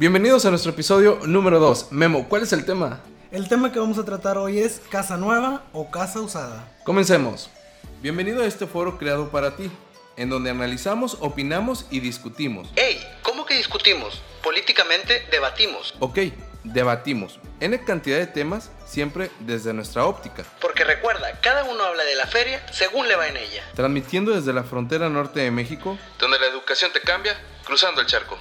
Bienvenidos 0.00 0.46
a 0.46 0.48
nuestro 0.48 0.72
episodio 0.72 1.20
número 1.26 1.58
2. 1.58 1.92
Memo, 1.92 2.26
¿cuál 2.26 2.42
es 2.42 2.54
el 2.54 2.64
tema? 2.64 3.00
El 3.30 3.50
tema 3.50 3.70
que 3.70 3.78
vamos 3.78 3.98
a 3.98 4.04
tratar 4.06 4.38
hoy 4.38 4.58
es 4.58 4.80
casa 4.90 5.18
nueva 5.18 5.62
o 5.74 5.90
casa 5.90 6.22
usada. 6.22 6.66
Comencemos. 6.84 7.50
Bienvenido 8.00 8.42
a 8.42 8.46
este 8.46 8.66
foro 8.66 8.96
creado 8.96 9.30
para 9.30 9.56
ti, 9.56 9.70
en 10.16 10.30
donde 10.30 10.48
analizamos, 10.48 11.18
opinamos 11.20 11.84
y 11.90 12.00
discutimos. 12.00 12.70
¡Ey! 12.76 12.98
¿Cómo 13.20 13.44
que 13.44 13.58
discutimos? 13.58 14.22
Políticamente 14.42 15.22
debatimos. 15.30 15.94
Ok, 15.98 16.20
debatimos. 16.64 17.38
En 17.60 17.76
cantidad 17.76 18.16
de 18.16 18.26
temas, 18.26 18.70
siempre 18.86 19.30
desde 19.40 19.74
nuestra 19.74 20.06
óptica. 20.06 20.44
Porque 20.62 20.82
recuerda, 20.82 21.30
cada 21.42 21.64
uno 21.64 21.84
habla 21.84 22.04
de 22.04 22.14
la 22.14 22.26
feria 22.26 22.64
según 22.72 23.06
le 23.06 23.16
va 23.16 23.28
en 23.28 23.36
ella. 23.36 23.62
Transmitiendo 23.74 24.32
desde 24.32 24.54
la 24.54 24.64
frontera 24.64 25.10
norte 25.10 25.40
de 25.40 25.50
México, 25.50 25.98
donde 26.18 26.38
la 26.38 26.46
educación 26.46 26.90
te 26.90 27.02
cambia, 27.02 27.38
cruzando 27.66 28.00
el 28.00 28.06
charco. 28.06 28.38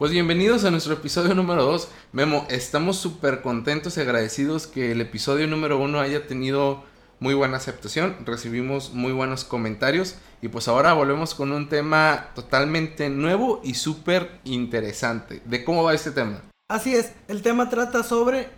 Pues 0.00 0.12
bienvenidos 0.12 0.64
a 0.64 0.70
nuestro 0.70 0.94
episodio 0.94 1.34
número 1.34 1.62
2. 1.62 1.88
Memo, 2.12 2.46
estamos 2.48 2.96
súper 2.96 3.42
contentos 3.42 3.98
y 3.98 4.00
agradecidos 4.00 4.66
que 4.66 4.92
el 4.92 5.02
episodio 5.02 5.46
número 5.46 5.78
1 5.78 6.00
haya 6.00 6.26
tenido 6.26 6.84
muy 7.18 7.34
buena 7.34 7.58
aceptación, 7.58 8.16
recibimos 8.24 8.94
muy 8.94 9.12
buenos 9.12 9.44
comentarios 9.44 10.16
y 10.40 10.48
pues 10.48 10.68
ahora 10.68 10.94
volvemos 10.94 11.34
con 11.34 11.52
un 11.52 11.68
tema 11.68 12.28
totalmente 12.34 13.10
nuevo 13.10 13.60
y 13.62 13.74
súper 13.74 14.40
interesante. 14.44 15.42
¿De 15.44 15.64
cómo 15.64 15.84
va 15.84 15.92
este 15.92 16.12
tema? 16.12 16.44
Así 16.70 16.94
es, 16.94 17.12
el 17.28 17.42
tema 17.42 17.68
trata 17.68 18.02
sobre 18.02 18.48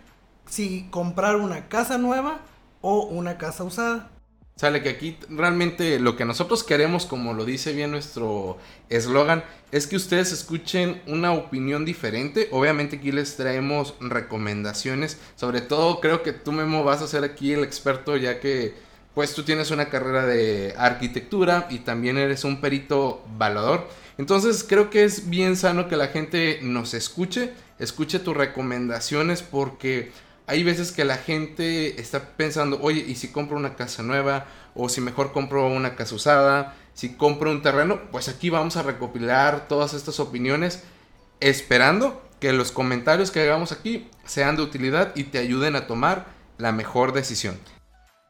si 0.45 0.87
comprar 0.91 1.35
una 1.35 1.67
casa 1.67 1.97
nueva 1.97 2.39
o 2.79 3.03
una 3.07 3.37
casa 3.37 3.65
usada. 3.65 4.11
Sale 4.55 4.83
que 4.83 4.89
aquí 4.89 5.17
realmente 5.29 5.99
lo 5.99 6.15
que 6.15 6.25
nosotros 6.25 6.63
queremos, 6.63 7.07
como 7.07 7.33
lo 7.33 7.43
dice 7.43 7.73
bien 7.73 7.89
nuestro 7.89 8.59
eslogan, 8.89 9.43
es 9.71 9.87
que 9.87 9.95
ustedes 9.95 10.31
escuchen 10.31 11.01
una 11.07 11.33
opinión 11.33 11.85
diferente. 11.85 12.49
Obviamente 12.51 12.97
aquí 12.97 13.11
les 13.11 13.35
traemos 13.35 13.95
recomendaciones. 13.99 15.17
Sobre 15.35 15.61
todo 15.61 15.99
creo 15.99 16.21
que 16.21 16.33
tú 16.33 16.51
Memo 16.51 16.83
vas 16.83 17.01
a 17.01 17.07
ser 17.07 17.23
aquí 17.23 17.53
el 17.53 17.63
experto 17.63 18.15
ya 18.15 18.39
que 18.39 18.75
pues 19.15 19.33
tú 19.33 19.43
tienes 19.43 19.71
una 19.71 19.89
carrera 19.89 20.25
de 20.25 20.73
arquitectura 20.77 21.67
y 21.69 21.79
también 21.79 22.17
eres 22.17 22.43
un 22.43 22.61
perito 22.61 23.23
valador. 23.37 23.87
Entonces 24.19 24.63
creo 24.63 24.89
que 24.89 25.03
es 25.03 25.29
bien 25.29 25.55
sano 25.55 25.87
que 25.87 25.97
la 25.97 26.07
gente 26.07 26.59
nos 26.61 26.93
escuche, 26.93 27.53
escuche 27.79 28.19
tus 28.19 28.37
recomendaciones 28.37 29.41
porque 29.41 30.11
hay 30.47 30.63
veces 30.63 30.91
que 30.91 31.05
la 31.05 31.17
gente 31.17 31.99
está 32.01 32.35
pensando, 32.35 32.79
oye, 32.81 33.03
¿y 33.07 33.15
si 33.15 33.29
compro 33.29 33.57
una 33.57 33.75
casa 33.75 34.03
nueva? 34.03 34.45
O 34.75 34.89
si 34.89 35.01
mejor 35.01 35.31
compro 35.31 35.67
una 35.67 35.95
casa 35.95 36.15
usada, 36.15 36.75
si 36.93 37.15
compro 37.15 37.51
un 37.51 37.61
terreno, 37.61 38.01
pues 38.11 38.27
aquí 38.27 38.49
vamos 38.49 38.75
a 38.75 38.83
recopilar 38.83 39.67
todas 39.67 39.93
estas 39.93 40.19
opiniones, 40.19 40.83
esperando 41.39 42.21
que 42.39 42.53
los 42.53 42.71
comentarios 42.71 43.31
que 43.31 43.41
hagamos 43.41 43.71
aquí 43.71 44.09
sean 44.25 44.57
de 44.57 44.63
utilidad 44.63 45.15
y 45.15 45.25
te 45.25 45.37
ayuden 45.37 45.75
a 45.75 45.87
tomar 45.87 46.25
la 46.57 46.71
mejor 46.71 47.13
decisión. 47.13 47.57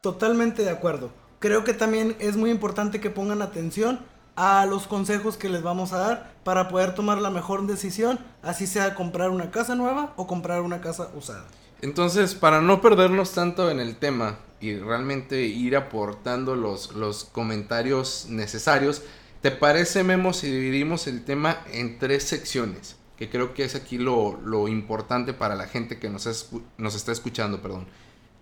Totalmente 0.02 0.64
de 0.64 0.70
acuerdo. 0.70 1.11
Creo 1.39 1.64
que 1.64 1.73
también 1.73 2.16
es 2.20 2.38
muy 2.38 2.52
importante 2.52 3.02
que 3.02 3.09
pongan 3.09 3.42
atención 3.42 4.00
a 4.36 4.66
los 4.66 4.88
consejos 4.88 5.38
que 5.38 5.50
les 5.50 5.61
vamos 5.61 5.94
a 5.94 5.98
dar 5.98 6.33
para 6.44 6.70
poder 6.70 6.95
tomar 6.95 7.20
la 7.20 7.30
mejor 7.30 7.66
decisión, 7.67 8.20
así 8.42 8.67
sea 8.67 8.95
comprar 8.95 9.30
una 9.30 9.52
casa 9.52 9.75
nueva 9.75 10.14
o 10.16 10.27
comprar 10.27 10.61
una 10.61 10.81
casa 10.81 11.09
usada. 11.16 11.45
Entonces, 11.84 12.34
para 12.34 12.62
no 12.62 12.80
perdernos 12.80 13.34
tanto 13.34 13.70
en 13.70 13.81
el 13.81 13.98
tema 13.98 14.38
y 14.62 14.78
realmente 14.78 15.42
ir 15.42 15.76
aportando 15.76 16.56
los, 16.56 16.94
los 16.94 17.26
comentarios 17.26 18.28
necesarios, 18.30 19.02
¿te 19.42 19.52
parece, 19.52 20.06
Memo, 20.06 20.31
si 20.31 20.50
dividimos 20.50 21.08
el 21.08 21.26
tema 21.26 21.61
en 21.73 22.00
tres 22.00 22.23
secciones? 22.23 22.95
Que 23.17 23.30
creo 23.30 23.54
que 23.54 23.66
es 23.66 23.76
aquí 23.76 23.98
lo, 23.98 24.39
lo 24.45 24.70
importante 24.70 25.34
para 25.34 25.56
la 25.56 25.67
gente 25.67 26.00
que 26.00 26.09
nos, 26.09 26.50
nos 26.78 26.95
está 26.95 27.11
escuchando, 27.11 27.61
perdón. 27.61 27.86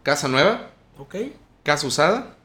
Casa 0.04 0.28
nueva. 0.28 0.70
Ok. 1.00 1.16
Casa 1.64 1.88
usada 1.88 2.38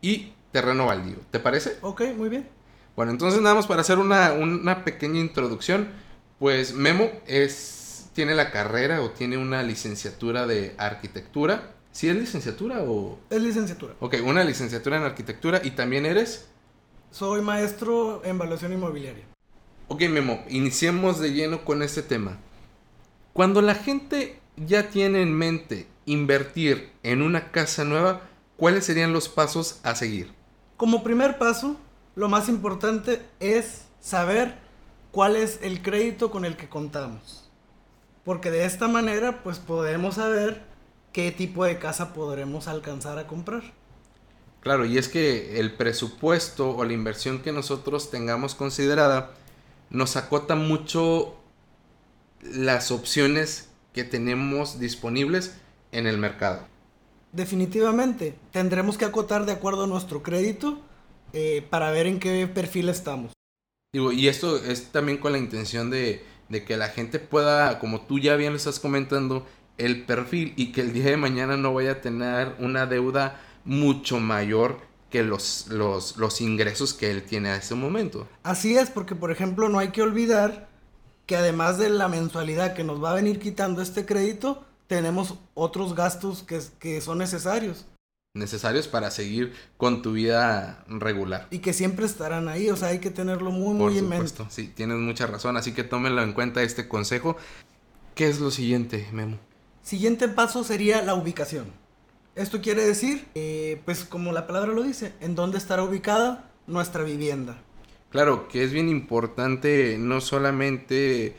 y 0.00 0.32
terreno 0.50 0.86
baldío. 0.86 1.18
¿Te 1.30 1.38
parece? 1.38 1.78
Ok, 1.82 2.02
muy 2.16 2.28
bien. 2.28 2.48
Bueno, 2.96 3.12
entonces 3.12 3.40
nada 3.40 3.54
más 3.54 3.68
para 3.68 3.82
hacer 3.82 4.00
una, 4.00 4.32
una 4.32 4.82
pequeña 4.82 5.20
introducción, 5.20 5.86
pues 6.40 6.74
Memo 6.74 7.12
es 7.28 7.81
tiene 8.12 8.34
la 8.34 8.50
carrera 8.50 9.02
o 9.02 9.10
tiene 9.10 9.36
una 9.36 9.62
licenciatura 9.62 10.46
de 10.46 10.74
arquitectura. 10.78 11.74
¿Sí 11.92 12.08
es 12.08 12.16
licenciatura 12.16 12.82
o...? 12.82 13.18
Es 13.30 13.42
licenciatura. 13.42 13.94
Ok, 14.00 14.16
una 14.24 14.44
licenciatura 14.44 14.96
en 14.96 15.02
arquitectura 15.04 15.60
y 15.62 15.72
también 15.72 16.06
eres... 16.06 16.48
Soy 17.10 17.42
maestro 17.42 18.24
en 18.24 18.36
evaluación 18.36 18.72
inmobiliaria. 18.72 19.24
Ok, 19.88 20.02
Memo, 20.08 20.42
iniciemos 20.48 21.18
de 21.20 21.32
lleno 21.32 21.64
con 21.64 21.82
este 21.82 22.02
tema. 22.02 22.38
Cuando 23.34 23.60
la 23.60 23.74
gente 23.74 24.40
ya 24.56 24.88
tiene 24.88 25.20
en 25.20 25.34
mente 25.34 25.86
invertir 26.06 26.92
en 27.02 27.20
una 27.20 27.50
casa 27.50 27.84
nueva, 27.84 28.22
¿cuáles 28.56 28.86
serían 28.86 29.12
los 29.12 29.28
pasos 29.28 29.80
a 29.82 29.94
seguir? 29.94 30.32
Como 30.78 31.04
primer 31.04 31.38
paso, 31.38 31.76
lo 32.14 32.28
más 32.28 32.48
importante 32.48 33.20
es 33.40 33.84
saber 34.00 34.56
cuál 35.10 35.36
es 35.36 35.58
el 35.62 35.82
crédito 35.82 36.30
con 36.30 36.44
el 36.44 36.56
que 36.56 36.68
contamos. 36.68 37.41
Porque 38.24 38.50
de 38.50 38.64
esta 38.64 38.88
manera 38.88 39.42
pues 39.42 39.58
podemos 39.58 40.16
saber 40.16 40.62
qué 41.12 41.30
tipo 41.30 41.64
de 41.64 41.78
casa 41.78 42.14
podremos 42.14 42.68
alcanzar 42.68 43.18
a 43.18 43.26
comprar. 43.26 43.62
Claro, 44.60 44.84
y 44.84 44.96
es 44.96 45.08
que 45.08 45.58
el 45.58 45.74
presupuesto 45.74 46.70
o 46.76 46.84
la 46.84 46.92
inversión 46.92 47.42
que 47.42 47.52
nosotros 47.52 48.10
tengamos 48.10 48.54
considerada 48.54 49.32
nos 49.90 50.16
acota 50.16 50.54
mucho 50.54 51.36
las 52.42 52.90
opciones 52.90 53.68
que 53.92 54.04
tenemos 54.04 54.78
disponibles 54.78 55.54
en 55.90 56.06
el 56.06 56.16
mercado. 56.16 56.66
Definitivamente, 57.32 58.34
tendremos 58.52 58.98
que 58.98 59.04
acotar 59.04 59.46
de 59.46 59.52
acuerdo 59.52 59.84
a 59.84 59.86
nuestro 59.86 60.22
crédito 60.22 60.80
eh, 61.32 61.66
para 61.68 61.90
ver 61.90 62.06
en 62.06 62.20
qué 62.20 62.46
perfil 62.46 62.88
estamos. 62.88 63.32
Digo, 63.92 64.12
y 64.12 64.28
esto 64.28 64.56
es 64.56 64.92
también 64.92 65.18
con 65.18 65.32
la 65.32 65.38
intención 65.38 65.90
de, 65.90 66.24
de 66.52 66.64
que 66.64 66.76
la 66.76 66.88
gente 66.88 67.18
pueda, 67.18 67.78
como 67.78 68.02
tú 68.02 68.18
ya 68.18 68.36
bien 68.36 68.52
lo 68.52 68.58
estás 68.58 68.78
comentando, 68.78 69.46
el 69.78 70.04
perfil 70.04 70.52
y 70.54 70.70
que 70.70 70.82
el 70.82 70.92
día 70.92 71.06
de 71.06 71.16
mañana 71.16 71.56
no 71.56 71.72
vaya 71.72 71.92
a 71.92 72.00
tener 72.02 72.54
una 72.58 72.84
deuda 72.84 73.40
mucho 73.64 74.20
mayor 74.20 74.78
que 75.10 75.22
los, 75.22 75.68
los, 75.68 76.18
los 76.18 76.40
ingresos 76.42 76.92
que 76.92 77.10
él 77.10 77.22
tiene 77.22 77.48
a 77.48 77.56
ese 77.56 77.74
momento. 77.74 78.28
Así 78.42 78.76
es, 78.76 78.90
porque 78.90 79.14
por 79.14 79.32
ejemplo 79.32 79.70
no 79.70 79.78
hay 79.78 79.88
que 79.88 80.02
olvidar 80.02 80.68
que 81.24 81.36
además 81.36 81.78
de 81.78 81.88
la 81.88 82.08
mensualidad 82.08 82.74
que 82.74 82.84
nos 82.84 83.02
va 83.02 83.12
a 83.12 83.14
venir 83.14 83.40
quitando 83.40 83.80
este 83.80 84.04
crédito, 84.04 84.66
tenemos 84.88 85.36
otros 85.54 85.94
gastos 85.94 86.42
que, 86.42 86.60
que 86.78 87.00
son 87.00 87.16
necesarios 87.16 87.86
necesarios 88.34 88.88
para 88.88 89.10
seguir 89.10 89.52
con 89.76 90.00
tu 90.00 90.12
vida 90.12 90.84
regular. 90.88 91.48
Y 91.50 91.58
que 91.58 91.74
siempre 91.74 92.06
estarán 92.06 92.48
ahí, 92.48 92.70
o 92.70 92.76
sea, 92.76 92.88
hay 92.88 92.98
que 92.98 93.10
tenerlo 93.10 93.50
muy, 93.50 93.74
muy 93.74 93.98
en 93.98 94.08
mente. 94.08 94.44
Sí, 94.48 94.68
tienes 94.68 94.96
mucha 94.96 95.26
razón, 95.26 95.58
así 95.58 95.72
que 95.72 95.84
tómenlo 95.84 96.22
en 96.22 96.32
cuenta 96.32 96.62
este 96.62 96.88
consejo. 96.88 97.36
¿Qué 98.14 98.28
es 98.28 98.40
lo 98.40 98.50
siguiente, 98.50 99.06
Memo? 99.12 99.38
Siguiente 99.82 100.28
paso 100.28 100.64
sería 100.64 101.02
la 101.02 101.14
ubicación. 101.14 101.66
Esto 102.34 102.62
quiere 102.62 102.86
decir, 102.86 103.26
eh, 103.34 103.82
pues 103.84 104.04
como 104.04 104.32
la 104.32 104.46
palabra 104.46 104.72
lo 104.72 104.82
dice, 104.82 105.12
en 105.20 105.34
dónde 105.34 105.58
estará 105.58 105.82
ubicada 105.82 106.50
nuestra 106.66 107.02
vivienda. 107.02 107.58
Claro, 108.08 108.48
que 108.48 108.64
es 108.64 108.72
bien 108.72 108.88
importante 108.88 109.96
no 109.98 110.22
solamente 110.22 111.36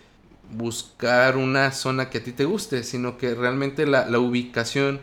buscar 0.52 1.38
una 1.38 1.72
zona 1.72 2.12
que 2.12 2.20
a 2.20 2.24
ti 2.24 2.34
te 2.34 2.46
guste, 2.46 2.84
sino 2.84 3.18
que 3.18 3.34
realmente 3.34 3.88
la, 3.88 4.08
la 4.08 4.20
ubicación 4.20 5.00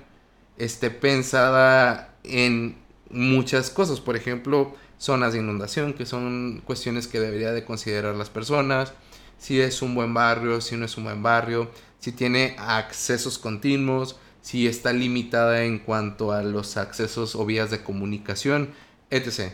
esté 0.60 0.90
pensada 0.90 2.14
en 2.22 2.76
muchas 3.10 3.70
cosas. 3.70 4.00
Por 4.00 4.16
ejemplo, 4.16 4.74
zonas 4.98 5.32
de 5.32 5.40
inundación, 5.40 5.94
que 5.94 6.06
son 6.06 6.62
cuestiones 6.64 7.08
que 7.08 7.18
debería 7.18 7.52
de 7.52 7.64
considerar 7.64 8.14
las 8.14 8.30
personas. 8.30 8.92
Si 9.38 9.60
es 9.60 9.80
un 9.82 9.94
buen 9.94 10.12
barrio, 10.12 10.60
si 10.60 10.76
no 10.76 10.84
es 10.84 10.96
un 10.96 11.04
buen 11.04 11.22
barrio, 11.22 11.70
si 11.98 12.12
tiene 12.12 12.54
accesos 12.58 13.38
continuos, 13.38 14.16
si 14.42 14.66
está 14.66 14.92
limitada 14.92 15.64
en 15.64 15.78
cuanto 15.78 16.32
a 16.32 16.42
los 16.42 16.76
accesos 16.76 17.34
o 17.34 17.46
vías 17.46 17.70
de 17.70 17.82
comunicación, 17.82 18.70
etc. 19.10 19.52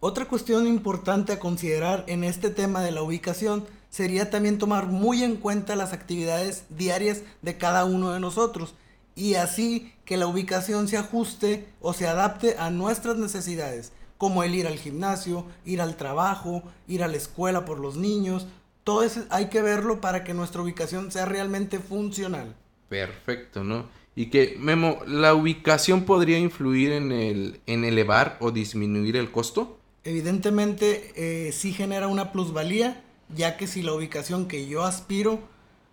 Otra 0.00 0.26
cuestión 0.26 0.66
importante 0.66 1.32
a 1.32 1.38
considerar 1.38 2.04
en 2.08 2.24
este 2.24 2.50
tema 2.50 2.82
de 2.82 2.90
la 2.90 3.02
ubicación 3.02 3.64
sería 3.90 4.30
también 4.30 4.58
tomar 4.58 4.86
muy 4.86 5.22
en 5.22 5.36
cuenta 5.36 5.76
las 5.76 5.92
actividades 5.92 6.64
diarias 6.68 7.22
de 7.42 7.56
cada 7.56 7.84
uno 7.84 8.12
de 8.12 8.20
nosotros 8.20 8.74
y 9.16 9.34
así 9.34 9.92
que 10.04 10.16
la 10.16 10.28
ubicación 10.28 10.86
se 10.86 10.98
ajuste 10.98 11.66
o 11.80 11.92
se 11.94 12.06
adapte 12.06 12.56
a 12.58 12.70
nuestras 12.70 13.16
necesidades, 13.16 13.92
como 14.18 14.44
el 14.44 14.54
ir 14.54 14.66
al 14.66 14.78
gimnasio, 14.78 15.46
ir 15.64 15.80
al 15.80 15.96
trabajo, 15.96 16.62
ir 16.86 17.02
a 17.02 17.08
la 17.08 17.16
escuela 17.16 17.64
por 17.64 17.80
los 17.80 17.96
niños. 17.96 18.46
Todo 18.84 19.02
eso 19.02 19.24
hay 19.30 19.46
que 19.46 19.62
verlo 19.62 20.00
para 20.00 20.22
que 20.22 20.34
nuestra 20.34 20.62
ubicación 20.62 21.10
sea 21.10 21.24
realmente 21.24 21.80
funcional. 21.80 22.54
Perfecto, 22.88 23.64
¿no? 23.64 23.86
Y 24.14 24.26
que, 24.26 24.56
Memo, 24.58 24.98
¿la 25.06 25.34
ubicación 25.34 26.04
podría 26.04 26.38
influir 26.38 26.92
en, 26.92 27.10
el, 27.10 27.60
en 27.66 27.84
elevar 27.84 28.36
o 28.40 28.50
disminuir 28.50 29.16
el 29.16 29.30
costo? 29.32 29.78
Evidentemente, 30.04 31.12
eh, 31.16 31.52
sí 31.52 31.72
genera 31.72 32.06
una 32.06 32.32
plusvalía 32.32 33.02
ya 33.34 33.56
que 33.56 33.66
si 33.66 33.82
la 33.82 33.92
ubicación 33.92 34.46
que 34.46 34.68
yo 34.68 34.84
aspiro 34.84 35.40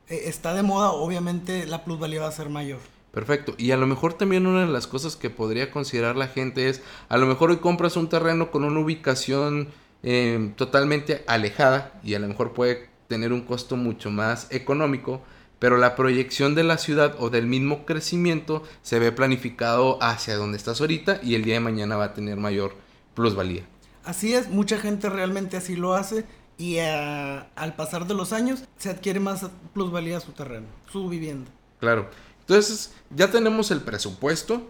eh, 0.09 0.23
está 0.25 0.53
de 0.53 0.63
moda, 0.63 0.91
obviamente 0.91 1.65
la 1.65 1.83
plusvalía 1.83 2.21
va 2.21 2.27
a 2.27 2.31
ser 2.31 2.49
mayor. 2.49 2.79
Perfecto. 3.13 3.53
Y 3.59 3.69
a 3.69 3.77
lo 3.77 3.85
mejor 3.85 4.15
también 4.15 4.47
una 4.47 4.61
de 4.65 4.71
las 4.71 4.87
cosas 4.87 5.15
que 5.15 5.29
podría 5.29 5.69
considerar 5.69 6.15
la 6.15 6.27
gente 6.27 6.67
es, 6.67 6.81
a 7.09 7.17
lo 7.17 7.27
mejor 7.27 7.51
hoy 7.51 7.57
compras 7.57 7.95
un 7.95 8.09
terreno 8.09 8.49
con 8.49 8.63
una 8.63 8.79
ubicación 8.79 9.67
eh, 10.01 10.51
totalmente 10.55 11.23
alejada 11.27 11.93
y 12.03 12.15
a 12.15 12.19
lo 12.19 12.27
mejor 12.27 12.53
puede 12.53 12.89
tener 13.07 13.31
un 13.31 13.41
costo 13.41 13.75
mucho 13.75 14.09
más 14.09 14.47
económico, 14.49 15.21
pero 15.59 15.77
la 15.77 15.95
proyección 15.95 16.55
de 16.55 16.63
la 16.63 16.79
ciudad 16.79 17.15
o 17.19 17.29
del 17.29 17.45
mismo 17.45 17.85
crecimiento 17.85 18.63
se 18.81 18.97
ve 18.97 19.11
planificado 19.11 20.01
hacia 20.01 20.35
donde 20.35 20.57
estás 20.57 20.81
ahorita 20.81 21.19
y 21.21 21.35
el 21.35 21.43
día 21.43 21.53
de 21.53 21.59
mañana 21.59 21.97
va 21.97 22.05
a 22.05 22.13
tener 22.15 22.37
mayor 22.37 22.73
plusvalía. 23.13 23.61
Así 24.03 24.33
es, 24.33 24.49
mucha 24.49 24.79
gente 24.79 25.07
realmente 25.11 25.55
así 25.55 25.75
lo 25.75 25.93
hace 25.93 26.25
y 26.57 26.77
eh, 26.77 27.43
al 27.55 27.75
pasar 27.75 28.07
de 28.07 28.15
los 28.15 28.33
años 28.33 28.63
se 28.77 28.89
adquiere 28.89 29.19
más 29.19 29.45
plusvalía 29.71 30.19
su 30.19 30.31
terreno, 30.31 30.65
su 30.91 31.07
vivienda. 31.07 31.51
Claro. 31.79 32.09
Entonces, 32.43 32.93
ya 33.09 33.31
tenemos 33.31 33.71
el 33.71 33.81
presupuesto, 33.81 34.69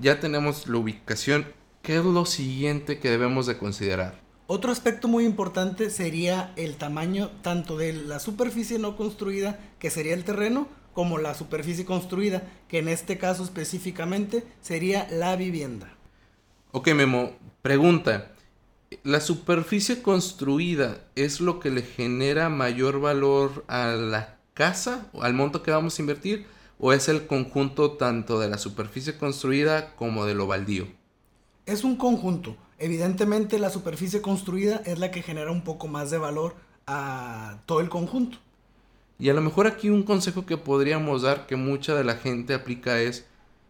ya 0.00 0.20
tenemos 0.20 0.66
la 0.66 0.78
ubicación. 0.78 1.46
¿Qué 1.82 1.96
es 1.96 2.04
lo 2.04 2.26
siguiente 2.26 2.98
que 2.98 3.10
debemos 3.10 3.46
de 3.46 3.58
considerar? 3.58 4.20
Otro 4.46 4.70
aspecto 4.70 5.08
muy 5.08 5.24
importante 5.24 5.88
sería 5.88 6.52
el 6.56 6.76
tamaño 6.76 7.30
tanto 7.40 7.78
de 7.78 7.94
la 7.94 8.18
superficie 8.18 8.78
no 8.78 8.96
construida, 8.96 9.58
que 9.78 9.88
sería 9.88 10.12
el 10.12 10.24
terreno, 10.24 10.68
como 10.92 11.16
la 11.16 11.34
superficie 11.34 11.86
construida, 11.86 12.42
que 12.68 12.78
en 12.78 12.88
este 12.88 13.16
caso 13.16 13.42
específicamente 13.42 14.44
sería 14.60 15.08
la 15.10 15.34
vivienda. 15.36 15.94
Ok, 16.72 16.88
Memo, 16.88 17.32
pregunta. 17.62 18.32
¿La 19.02 19.20
superficie 19.20 20.02
construida 20.02 20.98
es 21.16 21.40
lo 21.40 21.58
que 21.58 21.70
le 21.70 21.82
genera 21.82 22.48
mayor 22.50 23.00
valor 23.00 23.64
a 23.66 23.88
la 23.88 24.36
casa, 24.52 25.06
o 25.12 25.22
al 25.22 25.32
monto 25.32 25.62
que 25.62 25.70
vamos 25.70 25.98
a 25.98 26.02
invertir? 26.02 26.46
¿O 26.78 26.92
es 26.92 27.08
el 27.08 27.26
conjunto 27.26 27.92
tanto 27.92 28.38
de 28.40 28.48
la 28.48 28.58
superficie 28.58 29.16
construida 29.16 29.94
como 29.94 30.24
de 30.26 30.34
lo 30.34 30.46
baldío? 30.46 30.86
Es 31.66 31.84
un 31.84 31.96
conjunto. 31.96 32.56
Evidentemente 32.78 33.58
la 33.58 33.70
superficie 33.70 34.20
construida 34.20 34.82
es 34.84 34.98
la 34.98 35.10
que 35.10 35.22
genera 35.22 35.50
un 35.50 35.62
poco 35.62 35.88
más 35.88 36.10
de 36.10 36.18
valor 36.18 36.56
a 36.86 37.58
todo 37.66 37.80
el 37.80 37.88
conjunto. 37.88 38.38
Y 39.18 39.28
a 39.28 39.34
lo 39.34 39.40
mejor 39.40 39.66
aquí 39.66 39.90
un 39.90 40.02
consejo 40.02 40.44
que 40.44 40.56
podríamos 40.56 41.22
dar 41.22 41.46
que 41.46 41.56
mucha 41.56 41.94
de 41.94 42.04
la 42.04 42.16
gente 42.16 42.52
aplica 42.52 43.00
es 43.00 43.26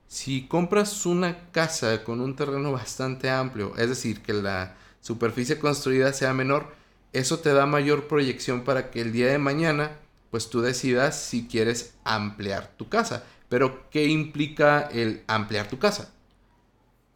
si 0.07 0.47
compras 0.47 1.07
una 1.07 1.51
casa 1.51 2.05
con 2.05 2.21
un 2.21 2.37
terreno 2.37 2.73
bastante 2.73 3.31
amplio, 3.31 3.77
es 3.77 3.89
decir, 3.89 4.23
que 4.23 4.33
la 4.33 4.77
superficie 5.01 5.59
construida 5.59 6.13
sea 6.13 6.33
menor, 6.33 6.73
eso 7.13 7.39
te 7.39 7.53
da 7.53 7.67
mayor 7.67 8.09
proyección 8.09 8.65
para 8.65 8.91
que 8.91 9.01
el 9.01 9.13
día 9.13 9.29
de 9.29 9.39
mañana 9.39 9.99
pues 10.35 10.51
tú 10.51 10.63
decidas 10.63 11.15
si 11.15 11.47
quieres 11.47 11.95
ampliar 12.03 12.73
tu 12.77 12.89
casa. 12.89 13.23
Pero 13.49 13.89
¿qué 13.89 14.09
implica 14.09 14.81
el 14.81 15.23
ampliar 15.29 15.69
tu 15.69 15.79
casa? 15.79 16.13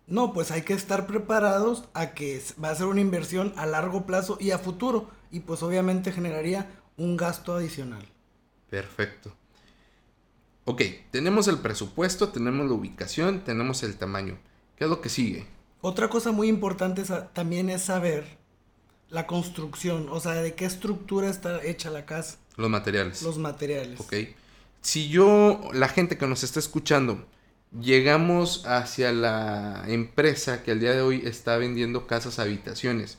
No, 0.07 0.33
pues 0.33 0.53
hay 0.53 0.63
que 0.63 0.75
estar 0.75 1.09
preparados 1.09 1.89
a 1.95 2.15
que 2.15 2.41
va 2.63 2.71
a 2.71 2.77
ser 2.77 2.87
una 2.87 3.01
inversión 3.01 3.53
a 3.57 3.67
largo 3.67 4.07
plazo 4.07 4.39
y 4.41 4.53
a 4.53 4.59
futuro. 4.59 5.11
Y 5.33 5.41
pues 5.41 5.65
obviamente 5.65 6.13
generaría 6.13 6.71
un 6.97 7.17
gasto 7.17 7.57
adicional. 7.57 8.07
Perfecto. 8.71 9.35
Ok, 10.65 10.83
tenemos 11.11 11.49
el 11.49 11.59
presupuesto, 11.59 12.29
tenemos 12.29 12.69
la 12.69 12.75
ubicación, 12.75 13.43
tenemos 13.43 13.83
el 13.83 13.97
tamaño. 13.97 14.39
¿Qué 14.77 14.85
es 14.85 14.91
lo 14.91 15.01
que 15.01 15.09
sigue? 15.09 15.45
Otra 15.81 16.09
cosa 16.09 16.31
muy 16.31 16.47
importante 16.47 17.03
también 17.33 17.69
es 17.69 17.83
saber 17.83 18.39
la 19.11 19.27
construcción, 19.27 20.09
o 20.09 20.21
sea, 20.21 20.35
de 20.35 20.55
qué 20.55 20.67
estructura 20.67 21.29
está 21.29 21.65
hecha 21.65 21.91
la 21.91 22.07
casa. 22.07 22.39
Los 22.59 22.69
materiales. 22.69 23.23
Los 23.23 23.39
materiales. 23.39 24.01
Ok. 24.01 24.15
Si 24.81 25.09
yo, 25.09 25.61
la 25.73 25.89
gente 25.89 26.19
que 26.19 26.27
nos 26.27 26.43
está 26.43 26.59
escuchando, 26.59 27.25
llegamos 27.81 28.67
hacia 28.67 29.13
la 29.13 29.85
empresa 29.87 30.65
que 30.65 30.73
al 30.73 30.81
día 30.81 30.93
de 30.93 31.03
hoy 31.03 31.23
está 31.25 31.57
vendiendo 31.57 32.09
casas 32.09 32.41
habitaciones. 32.41 33.19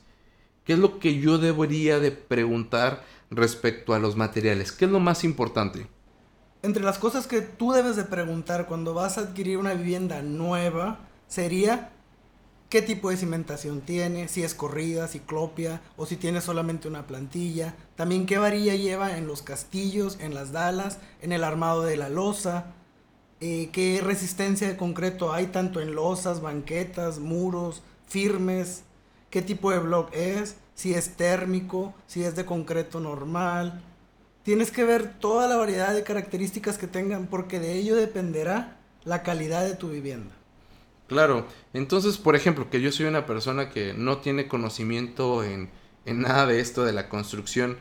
¿Qué 0.64 0.74
es 0.74 0.78
lo 0.78 0.98
que 0.98 1.18
yo 1.18 1.38
debería 1.38 1.98
de 1.98 2.12
preguntar 2.12 3.02
respecto 3.30 3.94
a 3.94 3.98
los 3.98 4.14
materiales? 4.14 4.72
¿Qué 4.72 4.84
es 4.84 4.90
lo 4.90 5.00
más 5.00 5.24
importante? 5.24 5.86
Entre 6.62 6.82
las 6.82 6.98
cosas 6.98 7.26
que 7.26 7.40
tú 7.40 7.72
debes 7.72 7.96
de 7.96 8.04
preguntar 8.04 8.66
cuando 8.66 8.92
vas 8.92 9.16
a 9.16 9.22
adquirir 9.22 9.56
una 9.56 9.72
vivienda 9.72 10.20
nueva 10.20 11.08
sería 11.28 11.92
qué 12.70 12.80
tipo 12.80 13.10
de 13.10 13.18
cimentación 13.18 13.82
tiene, 13.82 14.28
si 14.28 14.42
es 14.42 14.54
corrida, 14.54 15.08
ciclopia 15.08 15.82
o 15.98 16.06
si 16.06 16.16
tiene 16.16 16.40
solamente 16.40 16.88
una 16.88 17.06
plantilla. 17.06 17.74
También 17.96 18.24
qué 18.24 18.38
varilla 18.38 18.74
lleva 18.74 19.18
en 19.18 19.26
los 19.26 19.42
castillos, 19.42 20.16
en 20.20 20.34
las 20.34 20.52
dalas, 20.52 20.98
en 21.20 21.32
el 21.32 21.44
armado 21.44 21.82
de 21.82 21.98
la 21.98 22.08
losa 22.08 22.72
eh, 23.42 23.70
qué 23.72 24.02
resistencia 24.04 24.68
de 24.68 24.76
concreto 24.76 25.32
hay 25.32 25.46
tanto 25.46 25.80
en 25.80 25.94
losas, 25.94 26.42
banquetas, 26.42 27.20
muros, 27.20 27.82
firmes, 28.06 28.82
qué 29.30 29.40
tipo 29.40 29.70
de 29.70 29.78
block 29.78 30.10
es, 30.12 30.56
si 30.74 30.92
es 30.92 31.16
térmico, 31.16 31.94
si 32.06 32.22
es 32.22 32.36
de 32.36 32.44
concreto 32.44 33.00
normal. 33.00 33.80
Tienes 34.42 34.70
que 34.70 34.84
ver 34.84 35.18
toda 35.18 35.48
la 35.48 35.56
variedad 35.56 35.94
de 35.94 36.02
características 36.02 36.76
que 36.76 36.86
tengan 36.86 37.28
porque 37.28 37.60
de 37.60 37.72
ello 37.78 37.96
dependerá 37.96 38.76
la 39.04 39.22
calidad 39.22 39.64
de 39.64 39.74
tu 39.74 39.88
vivienda. 39.88 40.34
Claro, 41.10 41.44
entonces 41.74 42.18
por 42.18 42.36
ejemplo 42.36 42.70
que 42.70 42.80
yo 42.80 42.92
soy 42.92 43.06
una 43.06 43.26
persona 43.26 43.70
que 43.70 43.94
no 43.94 44.18
tiene 44.18 44.46
conocimiento 44.46 45.42
en, 45.42 45.68
en 46.06 46.20
nada 46.20 46.46
de 46.46 46.60
esto 46.60 46.84
de 46.84 46.92
la 46.92 47.08
construcción, 47.08 47.78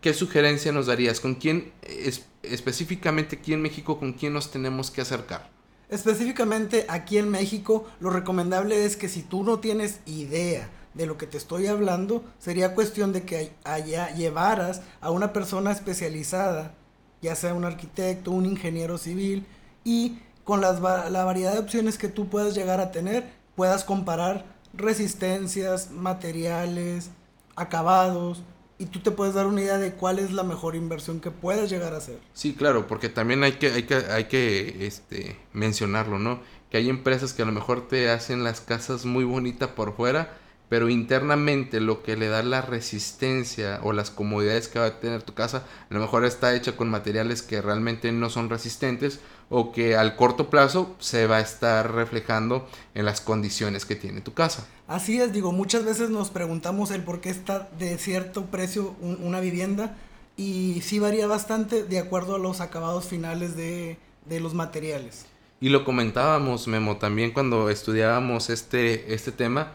¿qué 0.00 0.14
sugerencia 0.14 0.70
nos 0.70 0.86
darías? 0.86 1.18
¿Con 1.18 1.34
quién 1.34 1.72
es, 1.82 2.24
específicamente 2.44 3.34
aquí 3.34 3.52
en 3.52 3.62
México 3.62 3.98
con 3.98 4.12
quién 4.12 4.32
nos 4.32 4.52
tenemos 4.52 4.92
que 4.92 5.00
acercar? 5.00 5.50
Específicamente 5.88 6.86
aquí 6.88 7.18
en 7.18 7.30
México, 7.30 7.90
lo 7.98 8.10
recomendable 8.10 8.84
es 8.84 8.96
que 8.96 9.08
si 9.08 9.22
tú 9.22 9.42
no 9.42 9.58
tienes 9.58 9.98
idea 10.06 10.70
de 10.94 11.06
lo 11.06 11.18
que 11.18 11.26
te 11.26 11.38
estoy 11.38 11.66
hablando, 11.66 12.22
sería 12.38 12.76
cuestión 12.76 13.12
de 13.12 13.24
que 13.24 13.50
allá 13.64 14.14
llevaras 14.14 14.82
a 15.00 15.10
una 15.10 15.32
persona 15.32 15.72
especializada, 15.72 16.76
ya 17.22 17.34
sea 17.34 17.54
un 17.54 17.64
arquitecto, 17.64 18.30
un 18.30 18.46
ingeniero 18.46 18.98
civil, 18.98 19.46
y 19.82 20.18
con 20.44 20.60
las, 20.60 20.80
la 20.80 21.24
variedad 21.24 21.52
de 21.52 21.58
opciones 21.58 21.98
que 21.98 22.08
tú 22.08 22.28
puedas 22.28 22.54
llegar 22.54 22.80
a 22.80 22.90
tener, 22.90 23.30
puedas 23.54 23.84
comparar 23.84 24.44
resistencias, 24.74 25.90
materiales, 25.90 27.10
acabados, 27.56 28.42
y 28.82 28.86
tú 28.86 28.98
te 28.98 29.12
puedes 29.12 29.34
dar 29.34 29.46
una 29.46 29.60
idea 29.60 29.78
de 29.78 29.92
cuál 29.92 30.18
es 30.18 30.32
la 30.32 30.42
mejor 30.42 30.74
inversión 30.74 31.20
que 31.20 31.30
puedes 31.30 31.70
llegar 31.70 31.94
a 31.94 31.98
hacer. 31.98 32.18
Sí, 32.32 32.54
claro, 32.54 32.88
porque 32.88 33.08
también 33.08 33.44
hay 33.44 33.52
que, 33.52 33.70
hay 33.70 33.84
que, 33.84 33.94
hay 33.94 34.24
que 34.24 34.86
este, 34.86 35.38
mencionarlo, 35.52 36.18
¿no? 36.18 36.40
Que 36.68 36.78
hay 36.78 36.88
empresas 36.88 37.32
que 37.32 37.42
a 37.42 37.44
lo 37.44 37.52
mejor 37.52 37.86
te 37.86 38.10
hacen 38.10 38.42
las 38.42 38.60
casas 38.60 39.04
muy 39.04 39.22
bonitas 39.22 39.68
por 39.68 39.94
fuera, 39.94 40.36
pero 40.68 40.88
internamente 40.88 41.80
lo 41.80 42.02
que 42.02 42.16
le 42.16 42.26
da 42.26 42.42
la 42.42 42.60
resistencia 42.60 43.78
o 43.84 43.92
las 43.92 44.10
comodidades 44.10 44.66
que 44.66 44.80
va 44.80 44.86
a 44.86 45.00
tener 45.00 45.22
tu 45.22 45.34
casa, 45.34 45.58
a 45.88 45.94
lo 45.94 46.00
mejor 46.00 46.24
está 46.24 46.52
hecha 46.56 46.74
con 46.76 46.88
materiales 46.88 47.42
que 47.42 47.62
realmente 47.62 48.10
no 48.10 48.30
son 48.30 48.50
resistentes 48.50 49.20
o 49.54 49.70
que 49.70 49.96
al 49.96 50.16
corto 50.16 50.48
plazo 50.48 50.96
se 50.98 51.26
va 51.26 51.36
a 51.36 51.40
estar 51.40 51.94
reflejando 51.94 52.66
en 52.94 53.04
las 53.04 53.20
condiciones 53.20 53.84
que 53.84 53.94
tiene 53.94 54.22
tu 54.22 54.32
casa. 54.32 54.66
Así 54.88 55.20
es, 55.20 55.30
digo, 55.30 55.52
muchas 55.52 55.84
veces 55.84 56.08
nos 56.08 56.30
preguntamos 56.30 56.90
el 56.90 57.02
por 57.02 57.20
qué 57.20 57.28
está 57.28 57.68
de 57.78 57.98
cierto 57.98 58.46
precio 58.46 58.96
una 59.02 59.40
vivienda 59.40 59.94
y 60.38 60.80
sí 60.80 60.98
varía 60.98 61.26
bastante 61.26 61.84
de 61.84 61.98
acuerdo 61.98 62.36
a 62.36 62.38
los 62.38 62.62
acabados 62.62 63.04
finales 63.04 63.54
de, 63.54 63.98
de 64.24 64.40
los 64.40 64.54
materiales. 64.54 65.26
Y 65.60 65.68
lo 65.68 65.84
comentábamos, 65.84 66.66
Memo, 66.66 66.96
también 66.96 67.32
cuando 67.32 67.68
estudiábamos 67.68 68.48
este, 68.48 69.12
este 69.12 69.32
tema, 69.32 69.74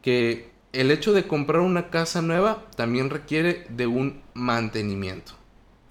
que 0.00 0.50
el 0.72 0.90
hecho 0.90 1.12
de 1.12 1.28
comprar 1.28 1.60
una 1.60 1.90
casa 1.90 2.22
nueva 2.22 2.64
también 2.74 3.10
requiere 3.10 3.66
de 3.68 3.86
un 3.86 4.22
mantenimiento. 4.32 5.32